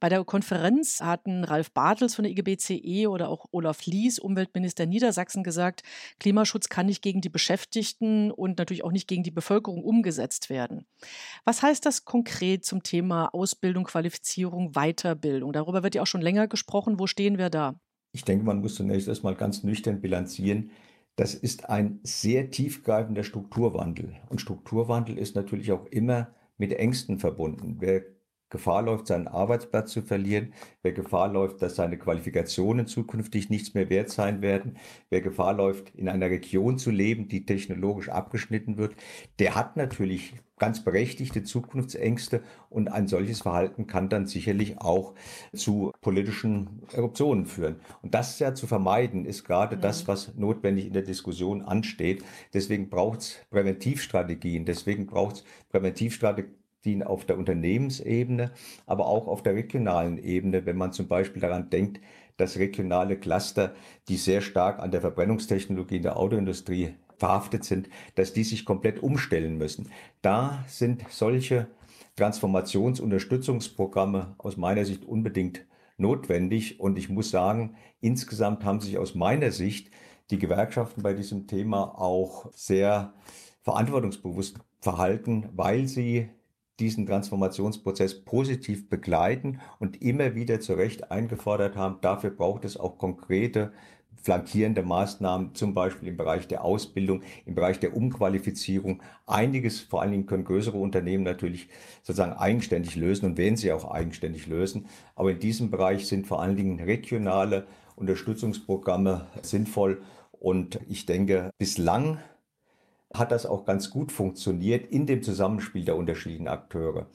Bei 0.00 0.08
der 0.08 0.24
Konferenz 0.24 1.00
hatten 1.00 1.44
Ralf 1.44 1.72
Bartels 1.72 2.14
von 2.14 2.24
der 2.24 2.32
IGBCE 2.32 3.08
oder 3.08 3.28
auch 3.28 3.46
Olaf 3.50 3.86
Lies, 3.86 4.18
Umweltminister 4.18 4.86
Niedersachsen, 4.86 5.42
gesagt, 5.42 5.82
Klimaschutz 6.20 6.68
kann 6.68 6.86
nicht 6.86 7.02
gegen 7.02 7.20
die 7.20 7.28
Beschäftigten 7.28 8.30
und 8.30 8.58
natürlich 8.58 8.84
auch 8.84 8.92
nicht 8.92 9.08
gegen 9.08 9.22
die 9.22 9.30
Bevölkerung 9.30 9.82
umgesetzt 9.82 10.48
werden. 10.48 10.86
Was 11.44 11.62
heißt 11.62 11.84
das 11.84 12.04
konkret 12.04 12.64
zum 12.64 12.82
Thema 12.82 13.34
Ausbildung, 13.34 13.84
Qualifizierung, 13.84 14.72
Weiterbildung? 14.72 15.52
Darüber 15.52 15.82
wird 15.82 15.94
ja 15.94 16.02
auch 16.02 16.06
schon 16.06 16.20
länger 16.20 16.46
gesprochen. 16.46 16.98
Wo 16.98 17.06
stehen 17.06 17.38
wir 17.38 17.48
wir 17.48 17.50
da? 17.58 17.80
Ich 18.12 18.24
denke, 18.24 18.44
man 18.44 18.60
muss 18.60 18.74
zunächst 18.74 19.08
erstmal 19.08 19.34
ganz 19.34 19.64
nüchtern 19.64 20.00
bilanzieren. 20.00 20.70
Das 21.16 21.34
ist 21.34 21.68
ein 21.68 22.00
sehr 22.04 22.50
tiefgreifender 22.50 23.24
Strukturwandel. 23.24 24.16
Und 24.28 24.40
Strukturwandel 24.40 25.18
ist 25.18 25.36
natürlich 25.36 25.72
auch 25.72 25.86
immer 25.86 26.34
mit 26.56 26.72
Ängsten 26.72 27.18
verbunden. 27.18 27.76
Wer 27.80 28.04
Gefahr 28.50 28.82
läuft, 28.82 29.08
seinen 29.08 29.28
Arbeitsplatz 29.28 29.92
zu 29.92 30.02
verlieren, 30.02 30.54
wer 30.82 30.92
Gefahr 30.92 31.28
läuft, 31.28 31.60
dass 31.60 31.76
seine 31.76 31.98
Qualifikationen 31.98 32.86
zukünftig 32.86 33.50
nichts 33.50 33.74
mehr 33.74 33.90
wert 33.90 34.08
sein 34.08 34.40
werden, 34.40 34.78
wer 35.10 35.20
Gefahr 35.20 35.52
läuft, 35.52 35.94
in 35.94 36.08
einer 36.08 36.30
Region 36.30 36.78
zu 36.78 36.90
leben, 36.90 37.28
die 37.28 37.44
technologisch 37.44 38.08
abgeschnitten 38.08 38.78
wird, 38.78 38.96
der 39.38 39.54
hat 39.54 39.76
natürlich 39.76 40.34
ganz 40.58 40.84
berechtigte 40.84 41.42
Zukunftsängste 41.42 42.42
und 42.70 42.88
ein 42.88 43.08
solches 43.08 43.40
Verhalten 43.42 43.86
kann 43.86 44.08
dann 44.08 44.26
sicherlich 44.26 44.78
auch 44.78 45.14
zu 45.54 45.92
politischen 46.00 46.82
Eruptionen 46.92 47.46
führen. 47.46 47.76
Und 48.02 48.14
das 48.14 48.38
ja 48.38 48.54
zu 48.54 48.66
vermeiden, 48.66 49.24
ist 49.24 49.44
gerade 49.44 49.76
mhm. 49.76 49.80
das, 49.80 50.08
was 50.08 50.34
notwendig 50.36 50.86
in 50.86 50.92
der 50.92 51.02
Diskussion 51.02 51.62
ansteht. 51.62 52.24
Deswegen 52.54 52.88
braucht 52.88 53.20
es 53.20 53.36
Präventivstrategien, 53.50 54.64
deswegen 54.64 55.06
braucht 55.06 55.36
es 55.36 55.44
Präventivstrategien 55.70 57.02
auf 57.04 57.24
der 57.24 57.38
Unternehmensebene, 57.38 58.52
aber 58.86 59.06
auch 59.06 59.26
auf 59.26 59.42
der 59.42 59.54
regionalen 59.54 60.18
Ebene, 60.18 60.64
wenn 60.66 60.76
man 60.76 60.92
zum 60.92 61.08
Beispiel 61.08 61.42
daran 61.42 61.70
denkt, 61.70 62.00
dass 62.36 62.56
regionale 62.56 63.18
Cluster, 63.18 63.74
die 64.08 64.16
sehr 64.16 64.40
stark 64.40 64.78
an 64.78 64.90
der 64.90 65.00
Verbrennungstechnologie 65.00 65.96
in 65.96 66.02
der 66.02 66.16
Autoindustrie 66.16 66.94
verhaftet 67.18 67.64
sind, 67.64 67.88
dass 68.14 68.32
die 68.32 68.44
sich 68.44 68.64
komplett 68.64 69.02
umstellen 69.02 69.58
müssen. 69.58 69.90
Da 70.22 70.64
sind 70.68 71.04
solche 71.10 71.66
Transformationsunterstützungsprogramme 72.16 74.34
aus 74.38 74.56
meiner 74.56 74.84
Sicht 74.84 75.04
unbedingt 75.04 75.66
notwendig. 75.96 76.80
Und 76.80 76.98
ich 76.98 77.08
muss 77.08 77.30
sagen, 77.30 77.76
insgesamt 78.00 78.64
haben 78.64 78.80
sich 78.80 78.98
aus 78.98 79.14
meiner 79.14 79.50
Sicht 79.50 79.90
die 80.30 80.38
Gewerkschaften 80.38 81.02
bei 81.02 81.14
diesem 81.14 81.46
Thema 81.46 81.98
auch 81.98 82.52
sehr 82.52 83.14
verantwortungsbewusst 83.62 84.58
verhalten, 84.80 85.48
weil 85.54 85.86
sie 85.86 86.28
diesen 86.80 87.06
Transformationsprozess 87.06 88.24
positiv 88.24 88.88
begleiten 88.88 89.60
und 89.80 90.00
immer 90.00 90.36
wieder 90.36 90.60
zu 90.60 90.74
Recht 90.74 91.10
eingefordert 91.10 91.76
haben. 91.76 91.98
Dafür 92.00 92.30
braucht 92.30 92.64
es 92.64 92.76
auch 92.76 92.98
konkrete 92.98 93.72
flankierende 94.22 94.82
Maßnahmen, 94.82 95.54
zum 95.54 95.74
Beispiel 95.74 96.08
im 96.08 96.16
Bereich 96.16 96.48
der 96.48 96.64
Ausbildung, 96.64 97.22
im 97.46 97.54
Bereich 97.54 97.80
der 97.80 97.96
Umqualifizierung. 97.96 99.02
Einiges, 99.26 99.80
vor 99.80 100.02
allen 100.02 100.12
Dingen 100.12 100.26
können 100.26 100.44
größere 100.44 100.76
Unternehmen 100.76 101.24
natürlich 101.24 101.68
sozusagen 102.02 102.32
eigenständig 102.32 102.96
lösen 102.96 103.26
und 103.26 103.38
werden 103.38 103.56
sie 103.56 103.72
auch 103.72 103.90
eigenständig 103.90 104.46
lösen. 104.46 104.86
Aber 105.14 105.30
in 105.30 105.38
diesem 105.38 105.70
Bereich 105.70 106.06
sind 106.06 106.26
vor 106.26 106.42
allen 106.42 106.56
Dingen 106.56 106.80
regionale 106.80 107.66
Unterstützungsprogramme 107.96 109.26
sinnvoll. 109.42 110.02
Und 110.32 110.80
ich 110.88 111.06
denke, 111.06 111.50
bislang 111.58 112.18
hat 113.12 113.32
das 113.32 113.46
auch 113.46 113.64
ganz 113.64 113.90
gut 113.90 114.12
funktioniert 114.12 114.90
in 114.90 115.06
dem 115.06 115.22
Zusammenspiel 115.22 115.84
der 115.84 115.96
unterschiedlichen 115.96 116.48
Akteure. 116.48 117.06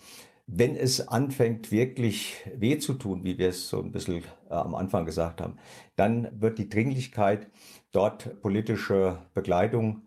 Wenn 0.45 0.75
es 0.75 1.07
anfängt, 1.07 1.71
wirklich 1.71 2.35
weh 2.55 2.77
zu 2.77 2.95
tun, 2.95 3.23
wie 3.23 3.37
wir 3.37 3.49
es 3.49 3.69
so 3.69 3.81
ein 3.81 3.91
bisschen 3.91 4.23
äh, 4.49 4.53
am 4.53 4.75
Anfang 4.75 5.05
gesagt 5.05 5.39
haben, 5.41 5.57
dann 5.95 6.29
wird 6.41 6.57
die 6.57 6.69
Dringlichkeit, 6.69 7.47
dort 7.91 8.41
politische 8.41 9.19
Begleitung 9.33 10.01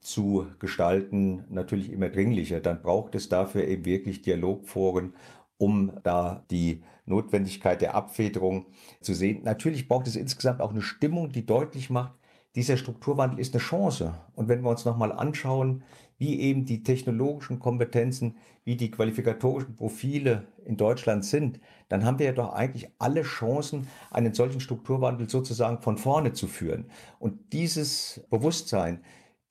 zu 0.00 0.46
gestalten, 0.58 1.44
natürlich 1.48 1.90
immer 1.90 2.08
dringlicher. 2.08 2.60
Dann 2.60 2.82
braucht 2.82 3.14
es 3.14 3.28
dafür 3.28 3.66
eben 3.66 3.84
wirklich 3.84 4.22
Dialogforen, 4.22 5.14
um 5.58 5.92
da 6.02 6.44
die 6.50 6.82
Notwendigkeit 7.04 7.80
der 7.82 7.94
Abfederung 7.94 8.66
zu 9.00 9.12
sehen. 9.12 9.42
Natürlich 9.42 9.88
braucht 9.88 10.06
es 10.06 10.16
insgesamt 10.16 10.60
auch 10.60 10.70
eine 10.70 10.82
Stimmung, 10.82 11.32
die 11.32 11.44
deutlich 11.44 11.90
macht, 11.90 12.14
dieser 12.56 12.76
Strukturwandel 12.76 13.38
ist 13.38 13.54
eine 13.54 13.62
Chance. 13.62 14.14
Und 14.34 14.48
wenn 14.48 14.62
wir 14.62 14.70
uns 14.70 14.84
nochmal 14.84 15.12
anschauen, 15.12 15.84
wie 16.20 16.38
eben 16.38 16.66
die 16.66 16.82
technologischen 16.82 17.58
Kompetenzen, 17.58 18.36
wie 18.64 18.76
die 18.76 18.90
qualifikatorischen 18.90 19.74
Profile 19.74 20.44
in 20.66 20.76
Deutschland 20.76 21.24
sind, 21.24 21.60
dann 21.88 22.04
haben 22.04 22.18
wir 22.18 22.26
ja 22.26 22.32
doch 22.32 22.52
eigentlich 22.52 22.90
alle 22.98 23.22
Chancen, 23.22 23.88
einen 24.10 24.34
solchen 24.34 24.60
Strukturwandel 24.60 25.30
sozusagen 25.30 25.80
von 25.80 25.96
vorne 25.96 26.34
zu 26.34 26.46
führen. 26.46 26.90
Und 27.18 27.54
dieses 27.54 28.22
Bewusstsein, 28.28 29.02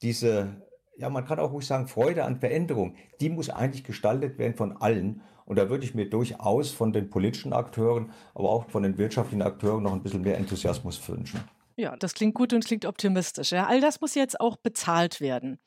diese, 0.03 0.61
ja, 0.95 1.09
man 1.09 1.25
kann 1.25 1.39
auch 1.39 1.51
ruhig 1.51 1.65
sagen, 1.65 1.87
Freude 1.87 2.23
an 2.23 2.39
Veränderung, 2.39 2.93
die 3.19 3.29
muss 3.29 3.49
eigentlich 3.49 3.83
gestaltet 3.83 4.37
werden 4.37 4.55
von 4.55 4.77
allen. 4.77 5.21
Und 5.45 5.57
da 5.57 5.71
würde 5.71 5.85
ich 5.85 5.95
mir 5.95 6.07
durchaus 6.07 6.69
von 6.69 6.93
den 6.93 7.09
politischen 7.09 7.51
Akteuren, 7.51 8.11
aber 8.35 8.51
auch 8.51 8.69
von 8.69 8.83
den 8.83 8.99
wirtschaftlichen 8.99 9.41
Akteuren 9.41 9.81
noch 9.81 9.93
ein 9.93 10.03
bisschen 10.03 10.21
mehr 10.21 10.37
Enthusiasmus 10.37 11.09
wünschen. 11.09 11.39
Ja, 11.77 11.95
das 11.97 12.13
klingt 12.13 12.35
gut 12.35 12.53
und 12.53 12.63
klingt 12.63 12.85
optimistisch. 12.85 13.53
Ja, 13.53 13.65
all 13.65 13.81
das 13.81 14.01
muss 14.01 14.13
jetzt 14.13 14.39
auch 14.39 14.57
bezahlt 14.57 15.19
werden. 15.19 15.57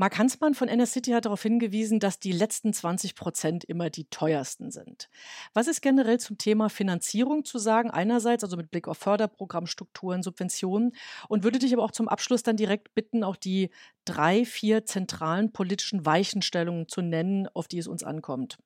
Mark 0.00 0.16
Hansmann 0.16 0.54
von 0.54 0.86
City 0.86 1.10
hat 1.10 1.26
darauf 1.26 1.42
hingewiesen, 1.42 2.00
dass 2.00 2.18
die 2.18 2.32
letzten 2.32 2.72
20 2.72 3.14
Prozent 3.14 3.64
immer 3.64 3.90
die 3.90 4.08
teuersten 4.08 4.70
sind. 4.70 5.10
Was 5.52 5.68
ist 5.68 5.82
generell 5.82 6.18
zum 6.18 6.38
Thema 6.38 6.70
Finanzierung 6.70 7.44
zu 7.44 7.58
sagen? 7.58 7.90
Einerseits, 7.90 8.42
also 8.42 8.56
mit 8.56 8.70
Blick 8.70 8.88
auf 8.88 8.96
Förderprogrammstrukturen, 8.96 10.22
Subventionen. 10.22 10.92
Und 11.28 11.44
würde 11.44 11.58
dich 11.58 11.74
aber 11.74 11.82
auch 11.82 11.90
zum 11.90 12.08
Abschluss 12.08 12.42
dann 12.42 12.56
direkt 12.56 12.94
bitten, 12.94 13.22
auch 13.22 13.36
die 13.36 13.68
drei, 14.06 14.46
vier 14.46 14.86
zentralen 14.86 15.52
politischen 15.52 16.06
Weichenstellungen 16.06 16.88
zu 16.88 17.02
nennen, 17.02 17.46
auf 17.52 17.68
die 17.68 17.76
es 17.76 17.86
uns 17.86 18.02
ankommt. 18.02 18.56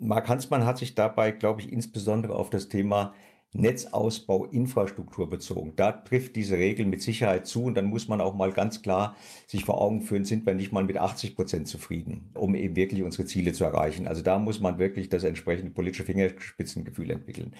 Mark 0.00 0.28
Hansmann 0.28 0.66
hat 0.66 0.78
sich 0.78 0.96
dabei, 0.96 1.30
glaube 1.30 1.60
ich, 1.60 1.70
insbesondere 1.70 2.34
auf 2.34 2.50
das 2.50 2.68
Thema 2.68 3.14
Netzausbau, 3.54 4.46
Infrastruktur 4.46 5.28
bezogen. 5.28 5.74
Da 5.76 5.92
trifft 5.92 6.36
diese 6.36 6.56
Regel 6.56 6.86
mit 6.86 7.02
Sicherheit 7.02 7.46
zu 7.46 7.64
und 7.64 7.74
dann 7.74 7.86
muss 7.86 8.08
man 8.08 8.20
auch 8.20 8.34
mal 8.34 8.52
ganz 8.52 8.80
klar 8.80 9.14
sich 9.46 9.64
vor 9.64 9.80
Augen 9.80 10.02
führen, 10.02 10.24
sind 10.24 10.46
wir 10.46 10.54
nicht 10.54 10.72
mal 10.72 10.84
mit 10.84 10.96
80 10.96 11.36
Prozent 11.36 11.68
zufrieden, 11.68 12.30
um 12.34 12.54
eben 12.54 12.76
wirklich 12.76 13.02
unsere 13.02 13.26
Ziele 13.26 13.52
zu 13.52 13.64
erreichen. 13.64 14.08
Also 14.08 14.22
da 14.22 14.38
muss 14.38 14.60
man 14.60 14.78
wirklich 14.78 15.10
das 15.10 15.24
entsprechende 15.24 15.70
politische 15.70 16.04
Fingerspitzengefühl 16.04 17.10
entwickeln. 17.10 17.54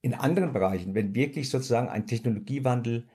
In 0.00 0.14
anderen 0.14 0.52
Bereichen, 0.52 0.94
wenn 0.94 1.14
wirklich 1.14 1.50
sozusagen 1.50 1.88
ein 1.88 2.06
Technologiewandel 2.06 3.06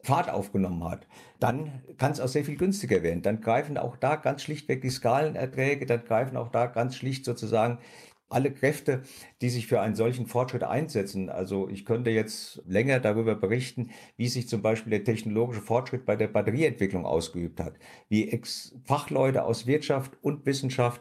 Fahrt 0.00 0.30
aufgenommen 0.30 0.84
hat, 0.84 1.06
dann 1.40 1.82
kann 1.96 2.12
es 2.12 2.20
auch 2.20 2.28
sehr 2.28 2.44
viel 2.44 2.56
günstiger 2.56 3.02
werden. 3.02 3.22
Dann 3.22 3.40
greifen 3.40 3.76
auch 3.76 3.96
da 3.96 4.14
ganz 4.16 4.42
schlichtweg 4.42 4.80
die 4.80 4.90
Skalenerträge, 4.90 5.86
dann 5.86 6.04
greifen 6.04 6.36
auch 6.36 6.50
da 6.50 6.66
ganz 6.66 6.94
schlicht 6.96 7.24
sozusagen 7.24 7.78
alle 8.28 8.52
Kräfte, 8.52 9.02
die 9.40 9.48
sich 9.48 9.66
für 9.66 9.80
einen 9.80 9.94
solchen 9.94 10.26
Fortschritt 10.26 10.64
einsetzen. 10.64 11.30
Also 11.30 11.68
ich 11.68 11.84
könnte 11.84 12.10
jetzt 12.10 12.62
länger 12.66 13.00
darüber 13.00 13.34
berichten, 13.34 13.90
wie 14.16 14.28
sich 14.28 14.48
zum 14.48 14.62
Beispiel 14.62 14.90
der 14.90 15.04
technologische 15.04 15.62
Fortschritt 15.62 16.04
bei 16.04 16.16
der 16.16 16.28
Batterieentwicklung 16.28 17.06
ausgeübt 17.06 17.60
hat, 17.60 17.74
wie 18.08 18.28
Ex 18.28 18.74
Fachleute 18.84 19.44
aus 19.44 19.66
Wirtschaft 19.66 20.16
und 20.22 20.46
Wissenschaft 20.46 21.00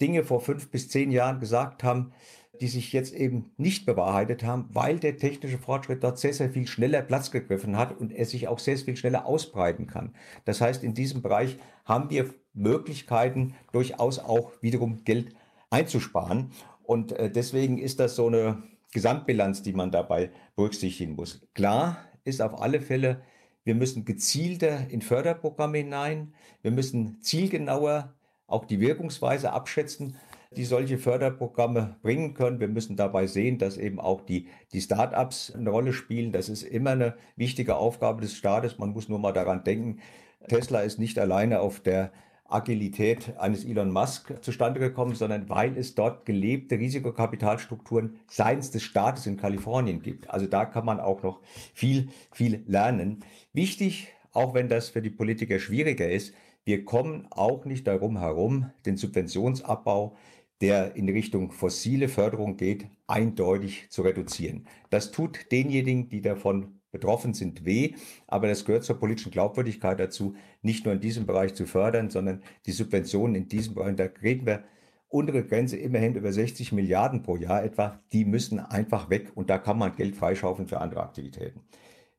Dinge 0.00 0.24
vor 0.24 0.40
fünf 0.40 0.70
bis 0.70 0.88
zehn 0.88 1.12
Jahren 1.12 1.40
gesagt 1.40 1.84
haben, 1.84 2.12
die 2.60 2.68
sich 2.68 2.92
jetzt 2.92 3.14
eben 3.14 3.50
nicht 3.56 3.84
bewahrheitet 3.84 4.44
haben, 4.44 4.68
weil 4.72 4.98
der 4.98 5.16
technische 5.16 5.58
Fortschritt 5.58 6.04
dort 6.04 6.18
sehr, 6.18 6.32
sehr 6.32 6.50
viel 6.50 6.66
schneller 6.66 7.02
Platz 7.02 7.30
gegriffen 7.30 7.76
hat 7.76 7.98
und 7.98 8.12
er 8.12 8.26
sich 8.26 8.48
auch 8.48 8.58
sehr, 8.58 8.76
sehr 8.76 8.86
viel 8.86 8.96
schneller 8.96 9.26
ausbreiten 9.26 9.86
kann. 9.86 10.14
Das 10.44 10.60
heißt, 10.60 10.84
in 10.84 10.94
diesem 10.94 11.22
Bereich 11.22 11.58
haben 11.84 12.10
wir 12.10 12.32
Möglichkeiten, 12.52 13.54
durchaus 13.72 14.18
auch 14.20 14.52
wiederum 14.60 15.04
Geld 15.04 15.34
einzusparen. 15.74 16.52
Und 16.84 17.12
äh, 17.12 17.30
deswegen 17.30 17.78
ist 17.78 18.00
das 18.00 18.16
so 18.16 18.28
eine 18.28 18.62
Gesamtbilanz, 18.92 19.62
die 19.62 19.72
man 19.72 19.90
dabei 19.90 20.30
berücksichtigen 20.56 21.16
muss. 21.16 21.46
Klar 21.54 21.98
ist 22.24 22.40
auf 22.40 22.62
alle 22.62 22.80
Fälle, 22.80 23.22
wir 23.64 23.74
müssen 23.74 24.04
gezielter 24.04 24.90
in 24.90 25.00
Förderprogramme 25.00 25.78
hinein. 25.78 26.34
Wir 26.62 26.70
müssen 26.70 27.20
zielgenauer 27.22 28.14
auch 28.46 28.66
die 28.66 28.78
Wirkungsweise 28.78 29.52
abschätzen, 29.52 30.16
die 30.54 30.64
solche 30.64 30.98
Förderprogramme 30.98 31.96
bringen 32.02 32.34
können. 32.34 32.60
Wir 32.60 32.68
müssen 32.68 32.94
dabei 32.94 33.26
sehen, 33.26 33.58
dass 33.58 33.78
eben 33.78 33.98
auch 33.98 34.20
die, 34.20 34.48
die 34.72 34.82
Start-ups 34.82 35.52
eine 35.54 35.70
Rolle 35.70 35.94
spielen. 35.94 36.30
Das 36.30 36.50
ist 36.50 36.62
immer 36.62 36.90
eine 36.90 37.16
wichtige 37.36 37.76
Aufgabe 37.76 38.20
des 38.20 38.36
Staates. 38.36 38.78
Man 38.78 38.90
muss 38.90 39.08
nur 39.08 39.18
mal 39.18 39.32
daran 39.32 39.64
denken, 39.64 40.00
Tesla 40.48 40.80
ist 40.80 40.98
nicht 40.98 41.18
alleine 41.18 41.60
auf 41.60 41.80
der 41.80 42.12
Agilität 42.44 43.38
eines 43.38 43.64
Elon 43.64 43.90
Musk 43.90 44.34
zustande 44.42 44.78
gekommen, 44.78 45.14
sondern 45.14 45.48
weil 45.48 45.76
es 45.76 45.94
dort 45.94 46.26
gelebte 46.26 46.78
Risikokapitalstrukturen 46.78 48.16
seitens 48.28 48.70
des 48.70 48.82
Staates 48.82 49.26
in 49.26 49.36
Kalifornien 49.36 50.02
gibt. 50.02 50.30
Also 50.30 50.46
da 50.46 50.64
kann 50.64 50.84
man 50.84 51.00
auch 51.00 51.22
noch 51.22 51.40
viel, 51.72 52.08
viel 52.32 52.62
lernen. 52.66 53.24
Wichtig, 53.52 54.08
auch 54.32 54.54
wenn 54.54 54.68
das 54.68 54.90
für 54.90 55.02
die 55.02 55.10
Politiker 55.10 55.58
schwieriger 55.58 56.10
ist, 56.10 56.34
wir 56.64 56.84
kommen 56.84 57.26
auch 57.30 57.64
nicht 57.64 57.86
darum 57.86 58.18
herum, 58.18 58.70
den 58.86 58.96
Subventionsabbau, 58.96 60.16
der 60.60 60.96
in 60.96 61.08
Richtung 61.08 61.50
fossile 61.50 62.08
Förderung 62.08 62.56
geht, 62.56 62.86
eindeutig 63.06 63.90
zu 63.90 64.02
reduzieren. 64.02 64.66
Das 64.90 65.10
tut 65.10 65.52
denjenigen, 65.52 66.08
die 66.08 66.22
davon 66.22 66.80
betroffen 66.94 67.34
sind, 67.34 67.66
weh. 67.66 67.94
Aber 68.26 68.48
das 68.48 68.64
gehört 68.64 68.84
zur 68.84 68.98
politischen 68.98 69.32
Glaubwürdigkeit 69.32 70.00
dazu, 70.00 70.34
nicht 70.62 70.86
nur 70.86 70.94
in 70.94 71.00
diesem 71.00 71.26
Bereich 71.26 71.54
zu 71.54 71.66
fördern, 71.66 72.08
sondern 72.08 72.42
die 72.64 72.72
Subventionen 72.72 73.34
in 73.34 73.48
diesem 73.48 73.74
Bereich, 73.74 73.96
da 73.96 74.08
reden 74.22 74.46
wir 74.46 74.64
untere 75.08 75.44
Grenze 75.44 75.76
immerhin 75.76 76.14
über 76.14 76.32
60 76.32 76.72
Milliarden 76.72 77.22
pro 77.22 77.36
Jahr 77.36 77.62
etwa, 77.62 78.00
die 78.12 78.24
müssen 78.24 78.58
einfach 78.58 79.10
weg 79.10 79.32
und 79.34 79.50
da 79.50 79.58
kann 79.58 79.76
man 79.76 79.94
Geld 79.94 80.16
freischaufeln 80.16 80.66
für 80.66 80.80
andere 80.80 81.02
Aktivitäten. 81.02 81.60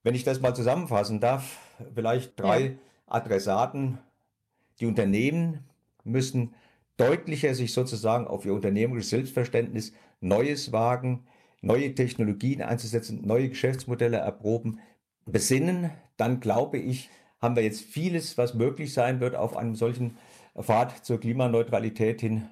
Wenn 0.04 0.14
ich 0.14 0.24
das 0.24 0.40
mal 0.40 0.54
zusammenfassen 0.54 1.20
darf, 1.20 1.58
vielleicht 1.96 2.40
drei 2.40 2.62
ja. 2.62 2.72
Adressaten. 3.08 3.98
Die 4.80 4.86
Unternehmen 4.86 5.66
müssen 6.04 6.54
deutlicher 6.98 7.56
sich 7.56 7.74
sozusagen 7.74 8.28
auf 8.28 8.46
ihr 8.46 8.54
unternehmerisches 8.54 9.10
Selbstverständnis 9.10 9.94
Neues 10.22 10.72
wagen, 10.72 11.26
neue 11.66 11.94
Technologien 11.96 12.62
einzusetzen, 12.62 13.22
neue 13.26 13.50
Geschäftsmodelle 13.50 14.18
erproben, 14.18 14.80
besinnen, 15.26 15.92
dann 16.18 16.40
glaube 16.40 16.78
ich, 16.78 17.10
haben 17.42 17.56
wir 17.56 17.64
jetzt 17.64 17.82
vieles, 17.82 18.38
was 18.38 18.54
möglich 18.54 18.94
sein 18.94 19.20
wird 19.20 19.36
auf 19.36 19.58
einem 19.58 19.76
solchen 19.76 20.18
Pfad 20.60 21.06
zur 21.06 21.20
Klimaneutralität 21.20 22.22
hin. 22.22 22.48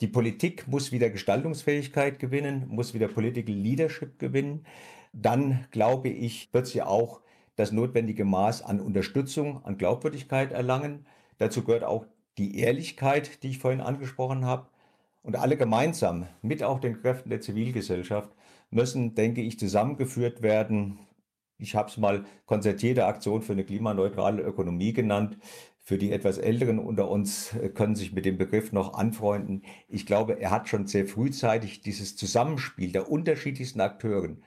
Die 0.00 0.06
Politik 0.06 0.66
muss 0.66 0.92
wieder 0.92 1.10
Gestaltungsfähigkeit 1.10 2.18
gewinnen, 2.18 2.66
muss 2.68 2.94
wieder 2.94 3.08
Political 3.08 3.54
Leadership 3.54 4.18
gewinnen. 4.18 4.64
Dann, 5.12 5.66
glaube 5.70 6.08
ich, 6.08 6.52
wird 6.52 6.66
sie 6.66 6.82
auch 6.82 7.20
das 7.56 7.72
notwendige 7.72 8.24
Maß 8.24 8.62
an 8.62 8.80
Unterstützung, 8.80 9.64
an 9.64 9.76
Glaubwürdigkeit 9.76 10.52
erlangen. 10.52 11.06
Dazu 11.38 11.64
gehört 11.64 11.84
auch 11.84 12.06
die 12.38 12.58
Ehrlichkeit, 12.58 13.42
die 13.42 13.50
ich 13.50 13.58
vorhin 13.58 13.80
angesprochen 13.80 14.44
habe. 14.44 14.68
Und 15.22 15.36
alle 15.36 15.56
gemeinsam, 15.56 16.26
mit 16.40 16.62
auch 16.62 16.80
den 16.80 17.02
Kräften 17.02 17.30
der 17.30 17.40
Zivilgesellschaft, 17.40 18.30
müssen, 18.70 19.14
denke 19.14 19.40
ich, 19.40 19.58
zusammengeführt 19.58 20.42
werden. 20.42 20.98
Ich 21.58 21.74
habe 21.74 21.90
es 21.90 21.96
mal 21.96 22.24
konzertierte 22.46 23.06
Aktion 23.06 23.42
für 23.42 23.52
eine 23.52 23.64
klimaneutrale 23.64 24.42
Ökonomie 24.42 24.92
genannt. 24.92 25.38
Für 25.78 25.96
die 25.96 26.12
etwas 26.12 26.36
Älteren 26.36 26.78
unter 26.78 27.10
uns 27.10 27.54
äh, 27.54 27.70
können 27.70 27.96
sich 27.96 28.12
mit 28.12 28.26
dem 28.26 28.36
Begriff 28.36 28.72
noch 28.72 28.92
anfreunden. 28.92 29.62
Ich 29.88 30.04
glaube, 30.04 30.38
er 30.38 30.50
hat 30.50 30.68
schon 30.68 30.86
sehr 30.86 31.06
frühzeitig 31.06 31.80
dieses 31.80 32.14
Zusammenspiel 32.14 32.92
der 32.92 33.10
unterschiedlichsten 33.10 33.80
Akteuren 33.80 34.42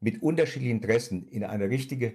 mit 0.00 0.22
unterschiedlichen 0.22 0.76
Interessen 0.76 1.26
in 1.28 1.42
eine 1.42 1.70
richtige 1.70 2.14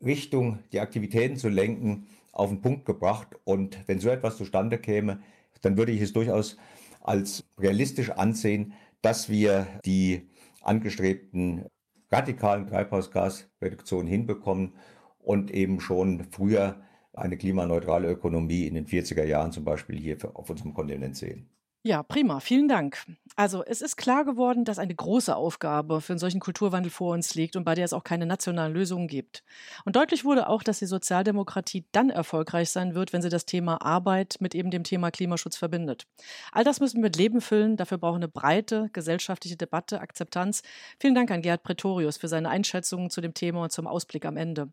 Richtung, 0.00 0.60
die 0.72 0.78
Aktivitäten 0.78 1.36
zu 1.36 1.48
lenken, 1.48 2.06
auf 2.30 2.50
den 2.50 2.60
Punkt 2.60 2.84
gebracht. 2.84 3.28
Und 3.42 3.78
wenn 3.86 3.98
so 3.98 4.08
etwas 4.08 4.36
zustande 4.36 4.78
käme, 4.78 5.20
dann 5.60 5.76
würde 5.76 5.92
ich 5.92 6.00
es 6.00 6.12
durchaus 6.12 6.56
als 7.00 7.44
realistisch 7.58 8.10
ansehen, 8.10 8.74
dass 9.02 9.28
wir 9.28 9.66
die 9.84 10.28
angestrebten 10.66 11.66
radikalen 12.10 12.66
Treibhausgasreduktionen 12.66 14.06
hinbekommen 14.06 14.74
und 15.18 15.50
eben 15.50 15.80
schon 15.80 16.24
früher 16.30 16.82
eine 17.12 17.36
klimaneutrale 17.36 18.10
Ökonomie 18.10 18.66
in 18.66 18.74
den 18.74 18.86
40er 18.86 19.24
Jahren 19.24 19.52
zum 19.52 19.64
Beispiel 19.64 19.98
hier 19.98 20.18
auf 20.34 20.50
unserem 20.50 20.74
Kontinent 20.74 21.16
sehen. 21.16 21.48
Ja, 21.86 22.02
prima. 22.02 22.40
Vielen 22.40 22.66
Dank. 22.66 23.04
Also 23.36 23.62
es 23.62 23.82
ist 23.82 23.96
klar 23.96 24.24
geworden, 24.24 24.64
dass 24.64 24.78
eine 24.78 24.94
große 24.94 25.36
Aufgabe 25.36 26.00
für 26.00 26.14
einen 26.14 26.18
solchen 26.18 26.40
Kulturwandel 26.40 26.90
vor 26.90 27.12
uns 27.12 27.34
liegt 27.34 27.56
und 27.56 27.64
bei 27.64 27.74
der 27.74 27.84
es 27.84 27.92
auch 27.92 28.04
keine 28.04 28.24
nationalen 28.24 28.72
Lösungen 28.72 29.06
gibt. 29.06 29.44
Und 29.84 29.94
deutlich 29.94 30.24
wurde 30.24 30.48
auch, 30.48 30.62
dass 30.62 30.78
die 30.78 30.86
Sozialdemokratie 30.86 31.84
dann 31.92 32.08
erfolgreich 32.08 32.70
sein 32.70 32.94
wird, 32.94 33.12
wenn 33.12 33.20
sie 33.20 33.28
das 33.28 33.44
Thema 33.44 33.82
Arbeit 33.82 34.36
mit 34.40 34.54
eben 34.54 34.70
dem 34.70 34.82
Thema 34.82 35.10
Klimaschutz 35.10 35.58
verbindet. 35.58 36.06
All 36.52 36.64
das 36.64 36.80
müssen 36.80 36.98
wir 36.98 37.02
mit 37.02 37.16
Leben 37.16 37.42
füllen. 37.42 37.76
Dafür 37.76 37.98
brauchen 37.98 38.16
eine 38.16 38.28
breite 38.28 38.88
gesellschaftliche 38.94 39.56
Debatte, 39.56 40.00
Akzeptanz. 40.00 40.62
Vielen 40.98 41.14
Dank 41.14 41.30
an 41.30 41.42
Gerhard 41.42 41.64
Pretorius 41.64 42.16
für 42.16 42.28
seine 42.28 42.48
Einschätzungen 42.48 43.10
zu 43.10 43.20
dem 43.20 43.34
Thema 43.34 43.62
und 43.64 43.72
zum 43.72 43.86
Ausblick 43.86 44.24
am 44.24 44.38
Ende. 44.38 44.72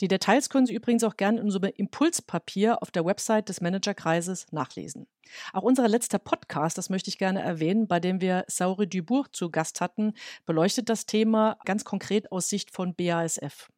Die 0.00 0.08
Details 0.08 0.48
können 0.48 0.66
Sie 0.66 0.74
übrigens 0.74 1.04
auch 1.04 1.16
gerne 1.16 1.38
in 1.38 1.44
unserem 1.44 1.70
Impulspapier 1.76 2.82
auf 2.82 2.90
der 2.90 3.04
Website 3.04 3.48
des 3.48 3.60
Managerkreises 3.60 4.46
nachlesen. 4.50 5.06
Auch 5.52 5.62
unser 5.62 5.88
letzter 5.88 6.18
Podcast, 6.18 6.78
das 6.78 6.88
möchte 6.88 7.10
ich 7.10 7.18
gerne 7.18 7.42
erwähnen, 7.42 7.86
bei 7.86 8.00
dem 8.00 8.20
wir 8.20 8.44
Sauri 8.48 8.88
Dubourg 8.88 9.34
zu 9.34 9.50
Gast 9.50 9.80
hatten, 9.80 10.14
beleuchtet 10.46 10.88
das 10.88 11.06
Thema 11.06 11.58
ganz 11.64 11.84
konkret 11.84 12.32
aus 12.32 12.48
Sicht 12.48 12.70
von 12.70 12.94
BASF. 12.94 13.68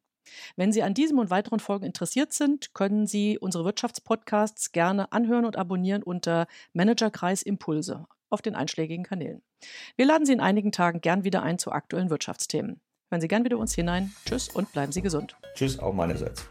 Wenn 0.55 0.71
Sie 0.71 0.83
an 0.83 0.93
diesem 0.93 1.19
und 1.19 1.29
weiteren 1.29 1.59
Folgen 1.59 1.85
interessiert 1.85 2.31
sind, 2.31 2.73
können 2.73 3.07
Sie 3.07 3.37
unsere 3.37 3.65
Wirtschaftspodcasts 3.65 4.71
gerne 4.71 5.11
anhören 5.11 5.45
und 5.45 5.57
abonnieren 5.57 6.03
unter 6.03 6.47
Managerkreis 6.73 7.41
Impulse 7.41 8.05
auf 8.29 8.41
den 8.41 8.55
einschlägigen 8.55 9.03
Kanälen. 9.03 9.41
Wir 9.97 10.05
laden 10.05 10.25
Sie 10.25 10.33
in 10.33 10.39
einigen 10.39 10.71
Tagen 10.71 11.01
gern 11.01 11.23
wieder 11.23 11.43
ein 11.43 11.59
zu 11.59 11.71
aktuellen 11.71 12.09
Wirtschaftsthemen. 12.09 12.79
Hören 13.11 13.19
Sie 13.19 13.27
gern 13.27 13.43
wieder 13.43 13.57
uns 13.57 13.75
hinein. 13.75 14.13
Tschüss 14.25 14.47
und 14.47 14.71
bleiben 14.71 14.93
Sie 14.93 15.01
gesund. 15.01 15.35
Tschüss 15.53 15.77
auch 15.79 15.93
meinerseits. 15.93 16.47